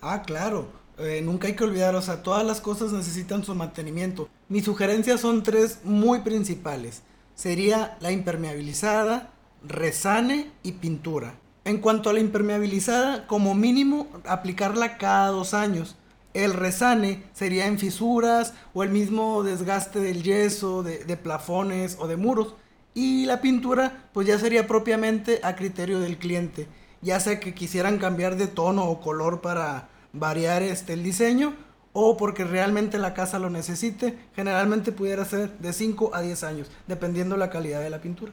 Ah, 0.01 0.23
claro. 0.23 0.78
Eh, 0.99 1.21
nunca 1.23 1.47
hay 1.47 1.55
que 1.55 1.63
olvidar, 1.63 1.95
o 1.95 2.01
sea, 2.01 2.23
todas 2.23 2.45
las 2.45 2.59
cosas 2.59 2.91
necesitan 2.91 3.45
su 3.45 3.55
mantenimiento. 3.55 4.27
Mis 4.49 4.65
sugerencias 4.65 5.21
son 5.21 5.43
tres 5.43 5.79
muy 5.85 6.19
principales. 6.19 7.03
Sería 7.35 7.97
la 8.01 8.11
impermeabilizada, 8.11 9.31
resane 9.65 10.51
y 10.61 10.73
pintura. 10.73 11.35
En 11.63 11.77
cuanto 11.77 12.09
a 12.09 12.13
la 12.13 12.19
impermeabilizada, 12.19 13.27
como 13.27 13.55
mínimo 13.55 14.07
aplicarla 14.25 14.97
cada 14.97 15.27
dos 15.27 15.53
años. 15.53 15.95
El 16.33 16.53
resane 16.53 17.23
sería 17.33 17.67
en 17.67 17.79
fisuras 17.79 18.53
o 18.73 18.83
el 18.83 18.89
mismo 18.89 19.43
desgaste 19.43 19.99
del 19.99 20.21
yeso, 20.21 20.83
de, 20.83 21.05
de 21.05 21.17
plafones 21.17 21.95
o 21.99 22.07
de 22.07 22.17
muros. 22.17 22.55
Y 22.93 23.25
la 23.25 23.39
pintura 23.39 24.09
pues 24.13 24.27
ya 24.27 24.37
sería 24.37 24.67
propiamente 24.67 25.39
a 25.43 25.55
criterio 25.55 26.01
del 26.01 26.17
cliente. 26.17 26.67
Ya 27.01 27.21
sea 27.21 27.39
que 27.39 27.53
quisieran 27.53 27.99
cambiar 27.99 28.35
de 28.35 28.47
tono 28.47 28.85
o 28.85 28.99
color 28.99 29.39
para 29.39 29.88
variar 30.13 30.63
este 30.63 30.93
el 30.93 31.03
diseño 31.03 31.55
o 31.93 32.17
porque 32.17 32.43
realmente 32.43 32.97
la 32.99 33.13
casa 33.13 33.39
lo 33.39 33.49
necesite, 33.49 34.17
generalmente 34.35 34.91
pudiera 34.91 35.25
ser 35.25 35.57
de 35.59 35.73
5 35.73 36.11
a 36.13 36.21
10 36.21 36.43
años, 36.43 36.67
dependiendo 36.87 37.35
la 37.35 37.49
calidad 37.49 37.81
de 37.81 37.89
la 37.89 37.99
pintura. 38.01 38.31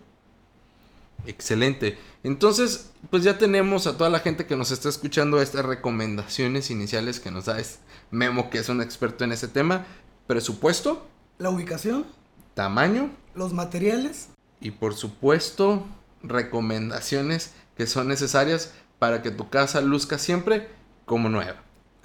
Excelente. 1.27 1.99
Entonces, 2.23 2.91
pues 3.11 3.25
ya 3.25 3.39
tenemos 3.39 3.87
a 3.87 3.97
toda 3.97 4.11
la 4.11 4.21
gente 4.21 4.47
que 4.47 4.57
nos 4.57 4.71
está 4.71 4.89
escuchando 4.89 5.41
estas 5.41 5.65
recomendaciones 5.65 6.71
iniciales 6.71 7.19
que 7.19 7.31
nos 7.31 7.47
da 7.47 7.59
este 7.59 7.81
Memo, 8.11 8.51
que 8.51 8.59
es 8.59 8.69
un 8.69 8.81
experto 8.81 9.25
en 9.25 9.33
ese 9.33 9.49
tema. 9.49 9.85
Presupuesto, 10.29 11.07
La 11.39 11.51
ubicación, 11.51 12.07
tamaño 12.55 13.11
los 13.35 13.53
materiales. 13.53 14.29
y 14.61 14.71
por 14.71 14.95
supuesto 14.95 15.85
recomendaciones 16.23 17.53
que 17.77 17.87
son 17.87 18.09
necesarias 18.09 18.73
para 18.99 19.23
que 19.23 19.31
tu 19.31 19.51
casa 19.51 19.81
luzca 19.81 20.19
siempre 20.19 20.69
como 21.05 21.29
nueva. 21.29 21.57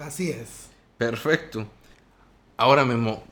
Así 0.02 0.30
es. 0.30 0.68
Perfecto. 0.98 1.66
Ahora 2.56 2.84
Memo, 2.84 3.22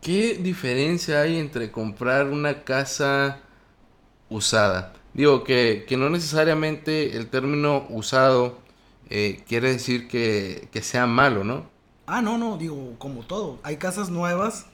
¿qué 0.00 0.34
diferencia 0.34 1.20
hay 1.22 1.38
entre 1.38 1.70
comprar 1.70 2.26
una 2.28 2.64
casa 2.64 3.40
usada? 4.28 4.92
Digo 5.14 5.44
que, 5.44 5.84
que 5.88 5.96
no 5.96 6.10
necesariamente 6.10 7.16
el 7.16 7.28
término 7.28 7.86
usado 7.88 8.58
eh, 9.10 9.42
quiere 9.46 9.72
decir 9.72 10.08
que, 10.08 10.68
que 10.72 10.82
sea 10.82 11.06
malo, 11.06 11.44
¿no? 11.44 11.70
Ah, 12.06 12.20
no, 12.20 12.36
no, 12.36 12.58
digo, 12.58 12.94
como 12.98 13.24
todo. 13.24 13.58
Hay 13.62 13.76
casas 13.78 14.10
nuevas 14.10 14.66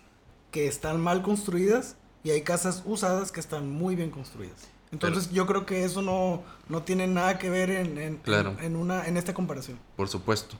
que 0.50 0.66
están 0.66 1.00
mal 1.00 1.22
construidas 1.22 1.96
y 2.24 2.30
hay 2.30 2.42
casas 2.42 2.82
usadas 2.86 3.30
que 3.32 3.40
están 3.40 3.70
muy 3.70 3.94
bien 3.96 4.10
construidas. 4.10 4.68
Entonces 4.92 5.30
yo 5.30 5.46
creo 5.46 5.66
que 5.66 5.84
eso 5.84 6.02
no, 6.02 6.42
no 6.68 6.82
tiene 6.82 7.06
nada 7.06 7.38
que 7.38 7.48
ver 7.48 7.70
en, 7.70 7.98
en, 7.98 8.16
Claro. 8.16 8.56
en, 8.58 8.64
en 8.64 8.76
una, 8.76 9.06
en 9.06 9.16
esta 9.16 9.32
comparación. 9.34 9.78
Por 9.96 10.08
supuesto. 10.08 10.56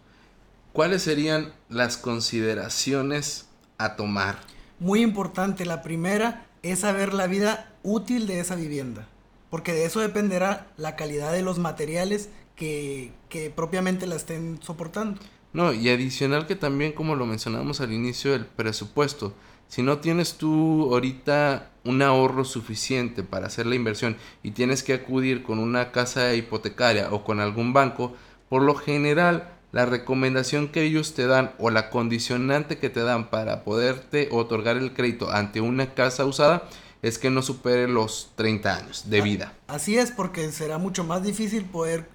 ¿Cuáles 0.73 1.03
serían 1.03 1.53
las 1.69 1.97
consideraciones 1.97 3.49
a 3.79 3.97
tomar? 3.97 4.39
Muy 4.79 5.03
importante, 5.03 5.67
la 5.67 5.83
primera 5.83 6.47
es 6.63 6.81
saber 6.81 7.13
la 7.13 7.27
vida 7.27 7.75
útil 7.83 8.27
de 8.29 8.39
esa 8.39 8.55
vivienda, 8.55 9.09
porque 9.51 9.73
de 9.73 9.85
eso 9.85 10.01
dependerá 10.01 10.69
la 10.77 10.95
calidad 10.95 11.33
de 11.33 11.43
los 11.43 11.59
materiales 11.59 12.29
que, 12.55 13.13
que 13.29 13.51
propiamente 13.51 14.07
la 14.07 14.15
estén 14.15 14.61
soportando. 14.63 15.21
No, 15.53 15.73
y 15.73 15.89
adicional 15.89 16.47
que 16.47 16.55
también, 16.55 16.93
como 16.93 17.17
lo 17.17 17.27
mencionamos 17.27 17.81
al 17.81 17.93
inicio, 17.93 18.35
el 18.35 18.47
presupuesto. 18.47 19.35
Si 19.67 19.83
no 19.83 19.99
tienes 19.99 20.35
tú 20.35 20.93
ahorita 20.93 21.71
un 21.85 22.03
ahorro 22.03 22.45
suficiente 22.45 23.25
para 23.25 23.49
hacer 23.49 23.67
la 23.67 23.75
inversión 23.75 24.17
y 24.45 24.53
tienes 24.53 24.85
que 24.85 24.95
acudir 24.95 25.43
con 25.43 25.59
una 25.59 25.91
casa 25.91 26.35
hipotecaria 26.35 27.13
o 27.13 27.25
con 27.25 27.41
algún 27.41 27.73
banco, 27.73 28.15
por 28.49 28.63
lo 28.63 28.75
general 28.75 29.60
la 29.73 29.87
recomendación 29.87 30.69
que 30.69 30.83
ellos 30.83 31.15
te 31.15 31.27
dan 31.27 31.53
o 31.59 31.71
la 31.71 31.91
condicionante 31.91 32.79
que 32.79 32.91
te 32.91 33.01
dan 33.01 33.31
para 33.31 33.65
poderte 33.65 34.29
otorgar 34.33 34.77
el 34.77 34.93
crédito 34.93 35.31
ante 35.31 35.61
una 35.61 35.95
casa 35.95 36.25
usada 36.25 36.69
es 37.03 37.19
que 37.19 37.31
no 37.31 37.41
supere 37.43 37.89
los 37.89 38.31
30 38.35 38.77
años 38.77 39.09
de 39.09 39.21
Ah, 39.21 39.25
vida. 39.25 39.53
Así 39.69 39.97
es, 39.97 40.11
porque 40.11 40.51
será 40.53 40.79
mucho 40.79 41.05
más 41.05 41.23
difícil 41.23 41.65
poder 41.65 42.09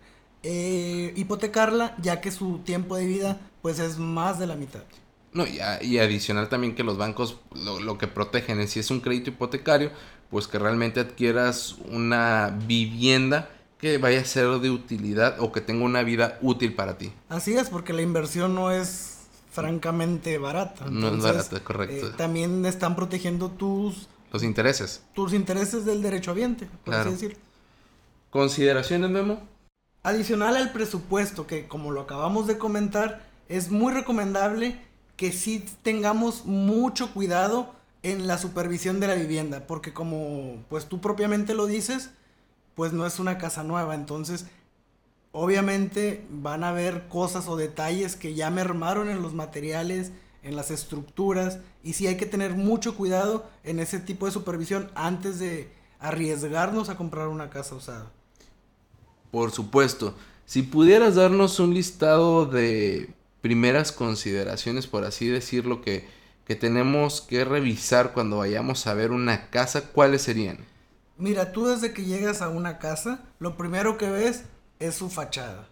eh, 0.43 1.11
hipotecarla, 1.15 1.95
ya 2.01 2.21
que 2.21 2.31
su 2.31 2.59
tiempo 2.59 2.95
de 2.95 3.05
vida 3.05 3.39
pues 3.61 3.79
es 3.79 3.97
más 3.97 4.37
de 4.37 4.45
la 4.47 4.55
mitad. 4.55 4.83
No, 5.33 5.45
y, 5.47 5.59
a- 5.59 5.81
y 5.83 5.97
adicional 5.97 6.49
también 6.49 6.75
que 6.75 6.83
los 6.83 6.97
bancos 6.97 7.37
lo, 7.55 7.79
lo 7.79 7.97
que 7.97 8.07
protegen 8.07 8.59
es 8.59 8.71
si 8.71 8.79
es 8.79 8.91
un 8.91 8.99
crédito 9.01 9.31
hipotecario, 9.31 9.91
pues 10.29 10.47
que 10.47 10.59
realmente 10.59 10.99
adquieras 10.99 11.75
una 11.91 12.55
vivienda 12.67 13.49
que 13.85 13.97
vaya 13.99 14.21
a 14.21 14.25
ser 14.25 14.47
de 14.59 14.71
utilidad 14.71 15.39
o 15.39 15.51
que 15.51 15.61
tenga 15.61 15.85
una 15.85 16.01
vida 16.01 16.39
útil 16.41 16.73
para 16.73 16.97
ti. 16.97 17.13
Así 17.29 17.53
es, 17.55 17.69
porque 17.69 17.93
la 17.93 18.01
inversión 18.01 18.55
no 18.55 18.71
es 18.71 19.19
francamente 19.51 20.39
barata. 20.39 20.85
No 20.89 21.07
es 21.07 21.13
Entonces, 21.13 21.23
barata, 21.49 21.59
correcto. 21.63 22.07
eh, 22.07 22.11
también 22.17 22.65
están 22.65 22.95
protegiendo 22.95 23.51
tus, 23.51 24.07
Los 24.33 24.41
intereses. 24.41 25.03
tus 25.13 25.33
intereses 25.33 25.85
del 25.85 26.01
derecho 26.01 26.31
habiente, 26.31 26.65
por 26.83 26.95
Claro. 26.95 27.11
así 27.11 27.21
decir. 27.21 27.37
¿Consideraciones, 28.31 29.11
Memo? 29.11 29.39
Adicional 30.03 30.55
al 30.57 30.71
presupuesto, 30.71 31.45
que 31.47 31.67
como 31.67 31.91
lo 31.91 32.01
acabamos 32.01 32.47
de 32.47 32.57
comentar, 32.57 33.23
es 33.49 33.69
muy 33.69 33.93
recomendable 33.93 34.79
que 35.15 35.31
sí 35.31 35.63
tengamos 35.83 36.45
mucho 36.45 37.13
cuidado 37.13 37.73
en 38.03 38.25
la 38.27 38.37
supervisión 38.39 38.99
de 38.99 39.07
la 39.07 39.15
vivienda, 39.15 39.65
porque 39.67 39.93
como 39.93 40.63
pues 40.69 40.87
tú 40.87 41.01
propiamente 41.01 41.53
lo 41.53 41.65
dices, 41.67 42.09
pues 42.75 42.93
no 42.93 43.05
es 43.05 43.19
una 43.19 43.37
casa 43.37 43.63
nueva, 43.63 43.95
entonces 43.95 44.45
obviamente 45.31 46.25
van 46.29 46.63
a 46.63 46.69
haber 46.69 47.07
cosas 47.07 47.47
o 47.47 47.57
detalles 47.57 48.15
que 48.15 48.35
ya 48.35 48.49
mermaron 48.49 49.09
en 49.09 49.21
los 49.21 49.33
materiales, 49.33 50.11
en 50.43 50.55
las 50.55 50.71
estructuras, 50.71 51.59
y 51.83 51.93
sí 51.93 52.07
hay 52.07 52.17
que 52.17 52.25
tener 52.25 52.53
mucho 52.53 52.95
cuidado 52.95 53.49
en 53.63 53.79
ese 53.79 53.99
tipo 53.99 54.25
de 54.27 54.31
supervisión 54.31 54.91
antes 54.95 55.39
de 55.39 55.69
arriesgarnos 55.99 56.89
a 56.89 56.95
comprar 56.95 57.27
una 57.27 57.49
casa 57.49 57.75
usada. 57.75 58.11
Por 59.31 59.51
supuesto. 59.51 60.15
Si 60.45 60.61
pudieras 60.61 61.15
darnos 61.15 61.59
un 61.59 61.73
listado 61.73 62.45
de 62.45 63.09
primeras 63.41 63.91
consideraciones, 63.91 64.87
por 64.87 65.03
así 65.03 65.27
decirlo, 65.27 65.81
que, 65.81 66.07
que 66.45 66.55
tenemos 66.55 67.21
que 67.21 67.43
revisar 67.43 68.13
cuando 68.13 68.37
vayamos 68.37 68.85
a 68.87 68.93
ver 68.93 69.11
una 69.11 69.49
casa, 69.49 69.89
¿cuáles 69.89 70.21
serían? 70.21 70.59
Mira, 71.17 71.51
tú 71.53 71.67
desde 71.67 71.93
que 71.93 72.03
llegas 72.03 72.41
a 72.41 72.49
una 72.49 72.77
casa, 72.77 73.21
lo 73.39 73.55
primero 73.55 73.97
que 73.97 74.09
ves 74.09 74.43
es 74.79 74.95
su 74.95 75.09
fachada. 75.09 75.67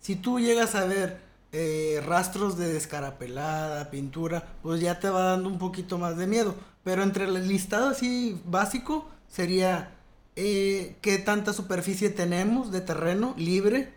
Si 0.00 0.14
tú 0.14 0.38
llegas 0.38 0.74
a 0.74 0.84
ver 0.84 1.20
eh, 1.52 2.02
rastros 2.06 2.58
de 2.58 2.72
descarapelada, 2.72 3.90
pintura, 3.90 4.46
pues 4.62 4.80
ya 4.80 5.00
te 5.00 5.08
va 5.08 5.22
dando 5.22 5.48
un 5.48 5.58
poquito 5.58 5.96
más 5.98 6.16
de 6.18 6.26
miedo. 6.26 6.54
Pero 6.84 7.02
entre 7.02 7.24
el 7.24 7.48
listado 7.48 7.88
así 7.88 8.40
básico 8.44 9.08
sería 9.28 9.92
eh, 10.36 10.96
qué 11.00 11.18
tanta 11.18 11.52
superficie 11.52 12.10
tenemos 12.10 12.70
de 12.70 12.82
terreno 12.82 13.34
libre, 13.38 13.94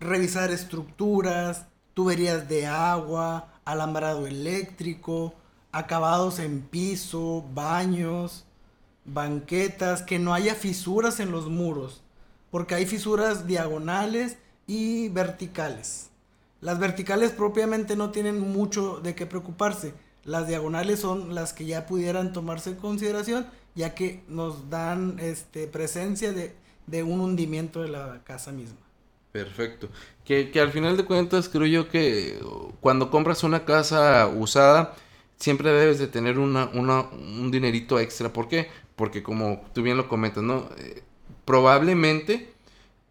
revisar 0.00 0.50
estructuras, 0.50 1.66
tuberías 1.94 2.48
de 2.48 2.66
agua, 2.66 3.48
alambrado 3.64 4.26
eléctrico, 4.26 5.34
acabados 5.70 6.38
en 6.38 6.62
piso, 6.62 7.44
baños, 7.54 8.44
banquetas, 9.04 10.02
que 10.02 10.18
no 10.18 10.34
haya 10.34 10.54
fisuras 10.54 11.20
en 11.20 11.30
los 11.30 11.48
muros, 11.48 12.02
porque 12.50 12.74
hay 12.74 12.86
fisuras 12.86 13.46
diagonales 13.46 14.36
y 14.66 15.08
verticales. 15.08 16.10
Las 16.60 16.78
verticales 16.78 17.32
propiamente 17.32 17.96
no 17.96 18.10
tienen 18.10 18.38
mucho 18.38 19.00
de 19.00 19.14
qué 19.14 19.26
preocuparse. 19.26 19.94
Las 20.24 20.46
diagonales 20.46 21.00
son 21.00 21.34
las 21.34 21.52
que 21.52 21.66
ya 21.66 21.86
pudieran 21.86 22.32
tomarse 22.32 22.70
en 22.70 22.76
consideración, 22.76 23.46
ya 23.74 23.94
que 23.94 24.22
nos 24.28 24.70
dan 24.70 25.18
este, 25.18 25.66
presencia 25.66 26.32
de, 26.32 26.54
de 26.86 27.02
un 27.02 27.20
hundimiento 27.20 27.82
de 27.82 27.88
la 27.88 28.20
casa 28.22 28.52
misma. 28.52 28.76
Perfecto. 29.32 29.88
Que, 30.24 30.50
que 30.50 30.60
al 30.60 30.70
final 30.70 30.96
de 30.96 31.04
cuentas 31.04 31.48
creo 31.48 31.66
yo 31.66 31.88
que 31.88 32.38
uh, 32.44 32.70
cuando 32.80 33.10
compras 33.10 33.42
una 33.42 33.64
casa 33.64 34.28
usada, 34.28 34.94
siempre 35.38 35.72
debes 35.72 35.98
de 35.98 36.06
tener 36.06 36.38
una, 36.38 36.66
un 36.66 37.50
dinerito 37.50 37.98
extra. 37.98 38.32
¿Por 38.32 38.46
qué? 38.46 38.68
Porque 39.02 39.24
como 39.24 39.60
tú 39.74 39.82
bien 39.82 39.96
lo 39.96 40.08
comentas, 40.08 40.44
¿no? 40.44 40.68
Eh, 40.78 41.02
probablemente 41.44 42.52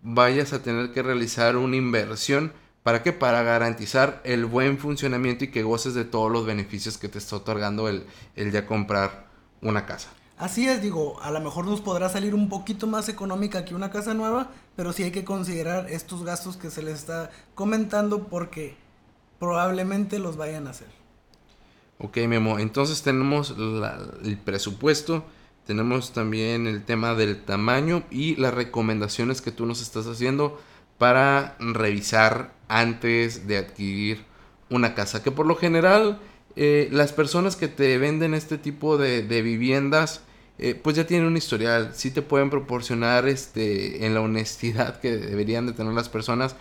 vayas 0.02 0.54
a 0.54 0.64
tener 0.64 0.94
que 0.94 1.04
realizar 1.04 1.58
una 1.58 1.76
inversión. 1.76 2.54
¿Para 2.82 3.04
qué? 3.04 3.12
Para 3.12 3.44
garantizar 3.44 4.22
el 4.24 4.46
buen 4.46 4.78
funcionamiento 4.78 5.44
y 5.44 5.50
que 5.52 5.64
goces 5.64 5.94
de 5.94 6.06
todos 6.06 6.32
los 6.32 6.46
beneficios 6.46 6.98
que 6.98 7.10
te 7.10 7.18
está 7.18 7.36
otorgando 7.36 7.90
el, 7.90 8.06
el 8.38 8.54
ya 8.54 8.66
comprar 8.66 9.28
una 9.62 9.86
casa. 9.86 10.08
Así 10.38 10.66
es, 10.66 10.82
digo, 10.82 11.22
a 11.22 11.30
lo 11.30 11.42
mejor 11.42 11.66
nos 11.66 11.82
podrá 11.82 12.08
salir 12.08 12.36
un 12.36 12.48
poquito 12.48 12.88
más 12.88 13.10
económica 13.10 13.66
que 13.66 13.76
una 13.76 13.92
casa 13.92 14.14
nueva, 14.14 14.50
pero 14.78 14.94
sí 14.94 15.04
hay 15.04 15.12
que 15.12 15.26
considerar 15.26 15.90
estos 15.92 16.24
gastos 16.24 16.56
que 16.56 16.70
se 16.72 16.84
les 16.84 17.00
está 17.00 17.32
comentando 17.54 18.30
porque 18.30 18.78
probablemente 19.40 20.20
los 20.20 20.38
vayan 20.38 20.68
a 20.68 20.70
hacer. 20.70 20.88
Ok, 22.00 22.16
Memo. 22.30 22.60
Entonces 22.60 23.02
tenemos 23.04 23.58
la- 23.58 24.00
el 24.24 24.38
presupuesto, 24.38 25.26
tenemos 25.66 26.14
también 26.14 26.68
el 26.68 26.84
tema 26.84 27.16
del 27.16 27.42
tamaño 27.42 28.04
y 28.10 28.36
las 28.36 28.54
recomendaciones 28.54 29.42
que 29.42 29.52
tú 29.52 29.66
nos 29.66 29.82
estás 29.82 30.08
haciendo 30.08 30.60
para 30.98 31.56
revisar 31.60 32.54
antes 32.68 33.48
de 33.48 33.58
adquirir 33.58 34.26
una 34.70 34.96
casa. 34.96 35.24
Que 35.24 35.32
por 35.32 35.46
lo 35.46 35.56
general 35.56 36.20
eh, 36.56 36.90
las 36.92 37.14
personas 37.14 37.56
que 37.56 37.68
te 37.68 37.98
venden 37.98 38.34
este 38.34 38.58
tipo 38.58 38.98
de, 38.98 39.22
viviendas 39.42 40.22
eh, 40.58 40.76
pues 40.76 40.96
ya 40.96 41.08
tienen 41.08 41.28
un 41.28 41.38
historial. 41.38 41.92
Sí 41.96 42.12
te 42.12 42.22
pueden 42.22 42.50
proporcionar 42.50 43.28
este, 43.28 44.06
en 44.06 44.14
la 44.14 44.22
honestidad 44.22 45.00
que 45.00 45.18
deberían 45.18 45.66
de 45.66 45.74
tener 45.74 45.94
las 45.94 46.10
personas 46.10 46.56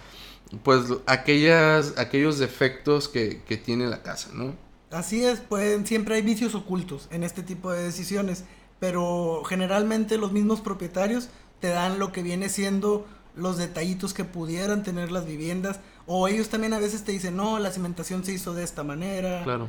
pues 0.63 0.85
aquellas, 1.07 1.95
aquellos 1.99 2.39
defectos 2.39 3.09
que, 3.09 3.43
que 3.47 3.57
tiene 3.57 3.87
la 3.87 4.03
casa, 4.03 4.31
¿no? 4.35 4.55
Así 4.91 5.25
es, 5.25 5.39
pueden, 5.39 5.87
siempre 5.87 6.17
hay 6.17 6.23
vicios 6.23 6.57
ocultos 6.57 7.07
en 7.13 7.23
este 7.23 7.45
tipo 7.45 7.71
de 7.71 7.85
decisiones, 7.85 8.45
pero 8.81 9.43
generalmente 9.45 10.17
los 10.19 10.33
mismos 10.33 10.61
propietarios 10.61 11.29
te 11.61 11.69
dan 11.69 11.99
lo 11.99 12.11
que 12.11 12.23
viene 12.23 12.49
siendo 12.49 13.07
los 13.37 13.59
detallitos 13.59 14.13
que 14.13 14.25
pudieran 14.25 14.83
tener 14.83 15.13
las 15.13 15.27
viviendas, 15.27 15.79
o 16.07 16.27
ellos 16.27 16.49
también 16.49 16.73
a 16.73 16.79
veces 16.79 17.05
te 17.05 17.13
dicen, 17.13 17.37
no, 17.37 17.59
la 17.61 17.71
cimentación 17.71 18.25
se 18.25 18.33
hizo 18.33 18.55
de 18.55 18.65
esta 18.65 18.83
manera. 18.83 19.45
Claro. 19.45 19.69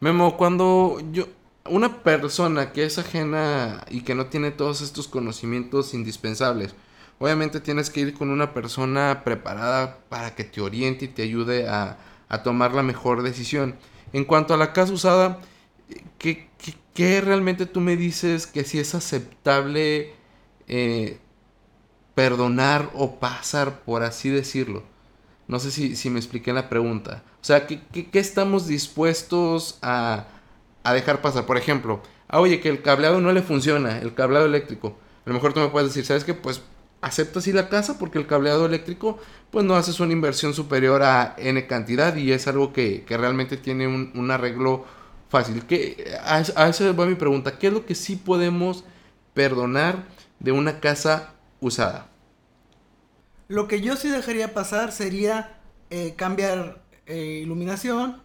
Memo, 0.00 0.36
cuando 0.36 0.98
yo 1.12 1.26
una 1.68 2.02
persona 2.02 2.72
que 2.72 2.84
es 2.84 2.98
ajena 2.98 3.84
y 3.90 4.02
que 4.02 4.14
no 4.14 4.26
tiene 4.26 4.50
todos 4.50 4.80
estos 4.80 5.08
conocimientos 5.08 5.94
indispensables, 5.94 6.74
obviamente 7.18 7.60
tienes 7.60 7.90
que 7.90 8.00
ir 8.00 8.14
con 8.14 8.30
una 8.30 8.54
persona 8.54 9.22
preparada 9.24 9.98
para 10.08 10.34
que 10.34 10.44
te 10.44 10.60
oriente 10.60 11.06
y 11.06 11.08
te 11.08 11.22
ayude 11.22 11.68
a, 11.68 11.98
tomar 12.44 12.74
la 12.74 12.82
mejor 12.82 13.22
decisión. 13.22 13.76
En 14.12 14.24
cuanto 14.24 14.54
a 14.54 14.58
la 14.58 14.72
casa 14.72 14.92
usada, 14.92 15.38
¿qué, 16.18 17.20
realmente 17.20 17.66
tú 17.66 17.80
me 17.80 17.96
dices 17.96 18.46
que 18.46 18.64
si 18.64 18.78
es 18.78 18.94
aceptable 18.94 20.12
eh, 20.66 21.18
perdonar 22.14 22.90
o 22.94 23.18
pasar, 23.20 23.80
por 23.80 24.02
así 24.02 24.28
decirlo? 24.30 24.82
No 25.46 25.58
sé 25.58 25.70
si, 25.70 25.96
si 25.96 26.10
me 26.10 26.18
expliqué 26.18 26.52
la 26.52 26.68
pregunta. 26.68 27.22
O 27.40 27.44
sea, 27.44 27.66
¿qué, 27.66 27.80
qué 27.80 28.18
estamos 28.18 28.66
dispuestos 28.66 29.78
a 29.82 30.26
a 30.88 30.94
dejar 30.94 31.20
pasar. 31.20 31.46
Por 31.46 31.56
ejemplo, 31.56 32.00
ah, 32.28 32.40
oye, 32.40 32.60
que 32.60 32.68
el 32.68 32.82
cableado 32.82 33.20
no 33.20 33.32
le 33.32 33.42
funciona, 33.42 33.98
el 33.98 34.14
cableado 34.14 34.46
eléctrico. 34.46 34.96
A 35.24 35.28
lo 35.28 35.34
mejor 35.34 35.52
tú 35.52 35.60
me 35.60 35.68
puedes 35.68 35.90
decir, 35.90 36.04
¿sabes 36.04 36.24
qué? 36.24 36.34
Pues 36.34 36.62
acepta 37.00 37.38
así 37.38 37.52
la 37.52 37.68
casa 37.68 37.98
porque 37.98 38.18
el 38.18 38.26
cableado 38.26 38.66
eléctrico, 38.66 39.18
pues 39.50 39.64
no 39.64 39.76
haces 39.76 40.00
una 40.00 40.12
inversión 40.12 40.54
superior 40.54 41.02
a 41.02 41.34
N 41.38 41.66
cantidad 41.66 42.16
y 42.16 42.32
es 42.32 42.48
algo 42.48 42.72
que, 42.72 43.04
realmente 43.08 43.56
tiene 43.56 43.86
un, 43.86 44.30
arreglo 44.30 44.86
fácil. 45.28 45.64
¿Qué, 45.66 46.16
a, 46.22 46.36
a, 46.36 46.68
eso 46.68 46.94
va 46.96 47.06
mi 47.06 47.14
pregunta. 47.14 47.58
¿Qué 47.58 47.68
es 47.68 47.72
lo 47.72 47.86
que 47.86 47.94
sí 47.94 48.16
podemos 48.16 48.84
perdonar 49.34 50.04
de 50.40 50.52
una 50.52 50.80
casa 50.80 51.34
usada? 51.60 52.08
Lo 53.48 53.66
que 53.66 53.80
yo 53.80 53.96
sí 53.96 54.08
dejaría 54.08 54.52
pasar 54.52 54.92
sería 54.92 55.58
eh, 55.90 56.14
cambiar 56.16 56.82
eh, 57.06 57.40
iluminación, 57.42 58.20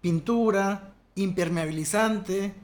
pintura, 0.00 0.94
impermeabilizante 1.14 2.54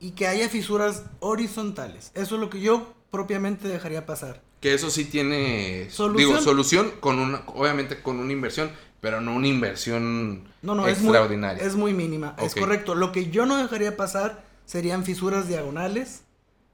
y 0.00 0.10
que 0.12 0.26
haya 0.26 0.48
fisuras 0.48 1.04
horizontales. 1.20 2.10
Eso 2.14 2.34
es 2.34 2.40
lo 2.40 2.50
que 2.50 2.60
yo 2.60 2.94
propiamente 3.10 3.68
dejaría 3.68 4.06
pasar. 4.06 4.42
Que 4.60 4.74
eso 4.74 4.90
sí 4.90 5.04
tiene 5.04 5.88
¿Solución? 5.90 6.16
digo 6.30 6.40
solución 6.40 6.92
con 7.00 7.18
una 7.18 7.42
obviamente 7.46 8.02
con 8.02 8.18
una 8.18 8.32
inversión, 8.32 8.70
pero 9.02 9.20
no 9.20 9.34
una 9.34 9.48
inversión 9.48 10.44
no, 10.62 10.76
no, 10.76 10.86
extraordinaria. 10.86 11.60
Es 11.64 11.74
muy, 11.74 11.92
mínima, 11.92 12.36
es 12.40 12.54
correcto. 12.54 12.94
Lo 12.94 13.10
que 13.10 13.30
yo 13.30 13.46
no 13.46 13.56
dejaría 13.56 13.96
pasar 13.96 14.44
serían 14.64 15.02
fisuras 15.02 15.48
diagonales. 15.48 16.22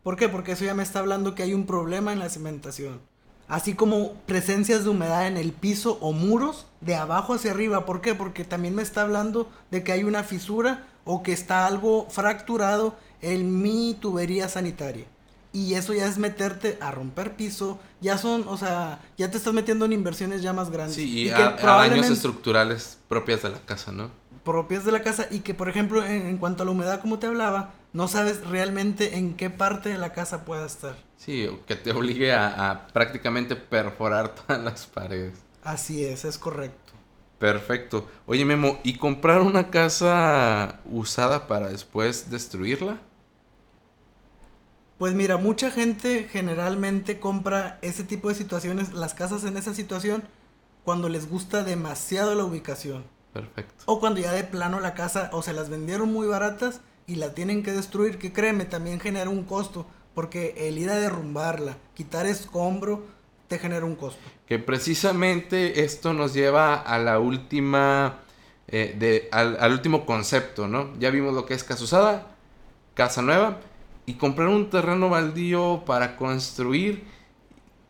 ¿Por 0.03 0.17
qué? 0.17 0.29
Porque 0.29 0.53
eso 0.53 0.67
ya 0.67 0.75
me 0.75 0.83
está 0.83 0.99
hablando 0.99 1.35
que 1.35 1.43
hay 1.43 1.55
un 1.55 1.65
problema 1.65 2.13
en 2.13 2.19
la 2.19 2.29
cimentación. 2.29 3.01
Así 3.49 3.73
como 3.73 4.13
presencias 4.27 4.85
de 4.85 4.91
humedad 4.91 5.27
en 5.27 5.39
el 5.39 5.53
piso 5.53 5.97
o 6.03 6.13
muros 6.13 6.67
de 6.83 6.97
abajo 6.97 7.33
hacia 7.33 7.53
arriba. 7.53 7.87
¿Por 7.87 8.03
qué? 8.03 8.15
Porque 8.15 8.45
también 8.45 8.75
me 8.75 8.83
está 8.83 9.01
hablando 9.01 9.51
de 9.71 9.83
que 9.83 9.93
hay 9.93 10.05
una 10.05 10.23
fisura 10.23 10.87
o 11.07 11.23
que 11.23 11.33
está 11.33 11.67
algo 11.67 12.09
fracturado 12.11 12.95
en 13.23 13.63
mi 13.63 13.97
tubería 13.99 14.51
sanitaria. 14.51 15.07
Y 15.53 15.75
eso 15.75 15.95
ya 15.95 16.07
es 16.07 16.19
meterte 16.19 16.77
a 16.81 16.91
romper 16.91 17.35
piso, 17.35 17.79
ya 18.01 18.19
son, 18.19 18.47
o 18.49 18.57
sea, 18.59 19.01
ya 19.17 19.31
te 19.31 19.39
estás 19.39 19.55
metiendo 19.55 19.87
en 19.87 19.93
inversiones 19.93 20.43
ya 20.43 20.53
más 20.53 20.71
grandes. 20.71 20.97
Sí, 20.97 21.25
y, 21.25 21.31
a, 21.31 21.57
daños 21.57 22.11
estructurales 22.11 22.99
propias 23.09 23.43
de 23.43 23.51
la 23.51 23.61
casa, 23.61 23.91
¿no? 23.91 24.11
Propias 24.45 24.85
de 24.85 24.93
la 24.93 25.03
casa 25.03 25.27
y 25.31 25.41
que, 25.41 25.55
por 25.55 25.69
ejemplo, 25.69 26.05
en, 26.05 26.37
cuanto 26.37 26.63
a 26.63 26.67
la 26.67 26.73
humedad, 26.73 27.01
como 27.01 27.19
te 27.19 27.27
hablaba, 27.27 27.73
no 27.93 28.09
sabes 28.09 28.47
realmente 28.47 29.17
en 29.17 29.35
qué 29.35 29.49
parte 29.49 29.89
de 29.89 29.99
la 29.99 30.13
casa 30.13 30.45
pueda 30.45 30.67
estar. 30.67 30.97
Sí, 31.17 31.49
que 31.67 31.77
te 31.77 31.93
obligue 31.93 32.33
a, 32.33 32.71
a 32.71 32.87
prácticamente 32.89 33.57
perforar 33.57 34.35
todas 34.47 34.63
las 34.63 34.87
paredes. 34.87 35.39
Así 35.65 36.05
es, 36.05 36.25
es 36.25 36.39
correcto. 36.39 36.93
Perfecto. 37.39 38.09
Oye, 38.27 38.45
Memo, 38.45 38.81
¿y 38.83 38.95
comprar 38.99 39.43
una 39.43 39.71
casa 39.71 40.81
usada 40.91 41.47
para 41.47 41.69
después 41.69 42.31
destruirla? 42.31 42.99
Pues 44.99 45.15
mira, 45.15 45.37
mucha 45.37 45.71
gente 45.71 46.29
generalmente 46.31 47.21
compra 47.21 47.79
ese 47.83 48.03
tipo 48.03 48.29
de 48.29 48.35
situaciones, 48.35 48.93
las 48.93 49.15
casas 49.15 49.45
en 49.45 49.57
esa 49.57 49.73
situación, 49.73 50.25
cuando 50.85 51.09
les 51.09 51.29
gusta 51.29 51.63
demasiado 51.63 52.35
la 52.35 52.45
ubicación. 52.45 53.05
Perfecto. 53.33 53.85
O 53.87 54.01
cuando 54.01 54.21
ya 54.21 54.33
de 54.33 54.43
plano 54.43 54.81
la 54.81 54.95
casa 54.95 55.31
o 55.33 55.43
se 55.43 55.53
las 55.53 55.69
vendieron 55.71 56.13
muy 56.13 56.27
baratas 56.27 56.81
y 57.07 57.15
la 57.15 57.33
tienen 57.33 57.63
que 57.63 57.73
destruir, 57.73 58.19
que 58.19 58.33
créeme, 58.33 58.65
también 58.65 58.99
genera 58.99 59.31
un 59.31 59.45
costo, 59.45 59.87
porque 60.15 60.55
el 60.57 60.79
ir 60.79 60.91
a 60.91 60.97
derrumbarla, 60.97 61.77
quitar 61.95 62.27
escombro, 62.27 63.07
te 63.47 63.59
genera 63.59 63.85
un 63.87 63.95
costo. 63.95 64.21
Que 64.47 64.59
precisamente 64.59 65.85
esto 65.85 66.13
nos 66.13 66.35
lleva 66.35 66.75
a 66.75 66.99
la 66.99 67.19
última, 67.19 68.21
eh, 68.67 68.95
de, 68.99 69.29
al, 69.31 69.73
último 69.73 70.05
concepto, 70.05 70.69
¿no? 70.69 70.93
Ya 70.99 71.11
vimos 71.11 71.35
lo 71.35 71.47
que 71.47 71.55
es 71.55 71.65
casa 71.65 71.85
usada, 71.85 72.27
casa 72.95 73.23
nueva, 73.23 73.61
y 74.09 74.15
comprar 74.15 74.49
un 74.49 74.71
terreno 74.71 75.11
baldío 75.11 75.83
para 75.85 76.17
construir, 76.17 77.05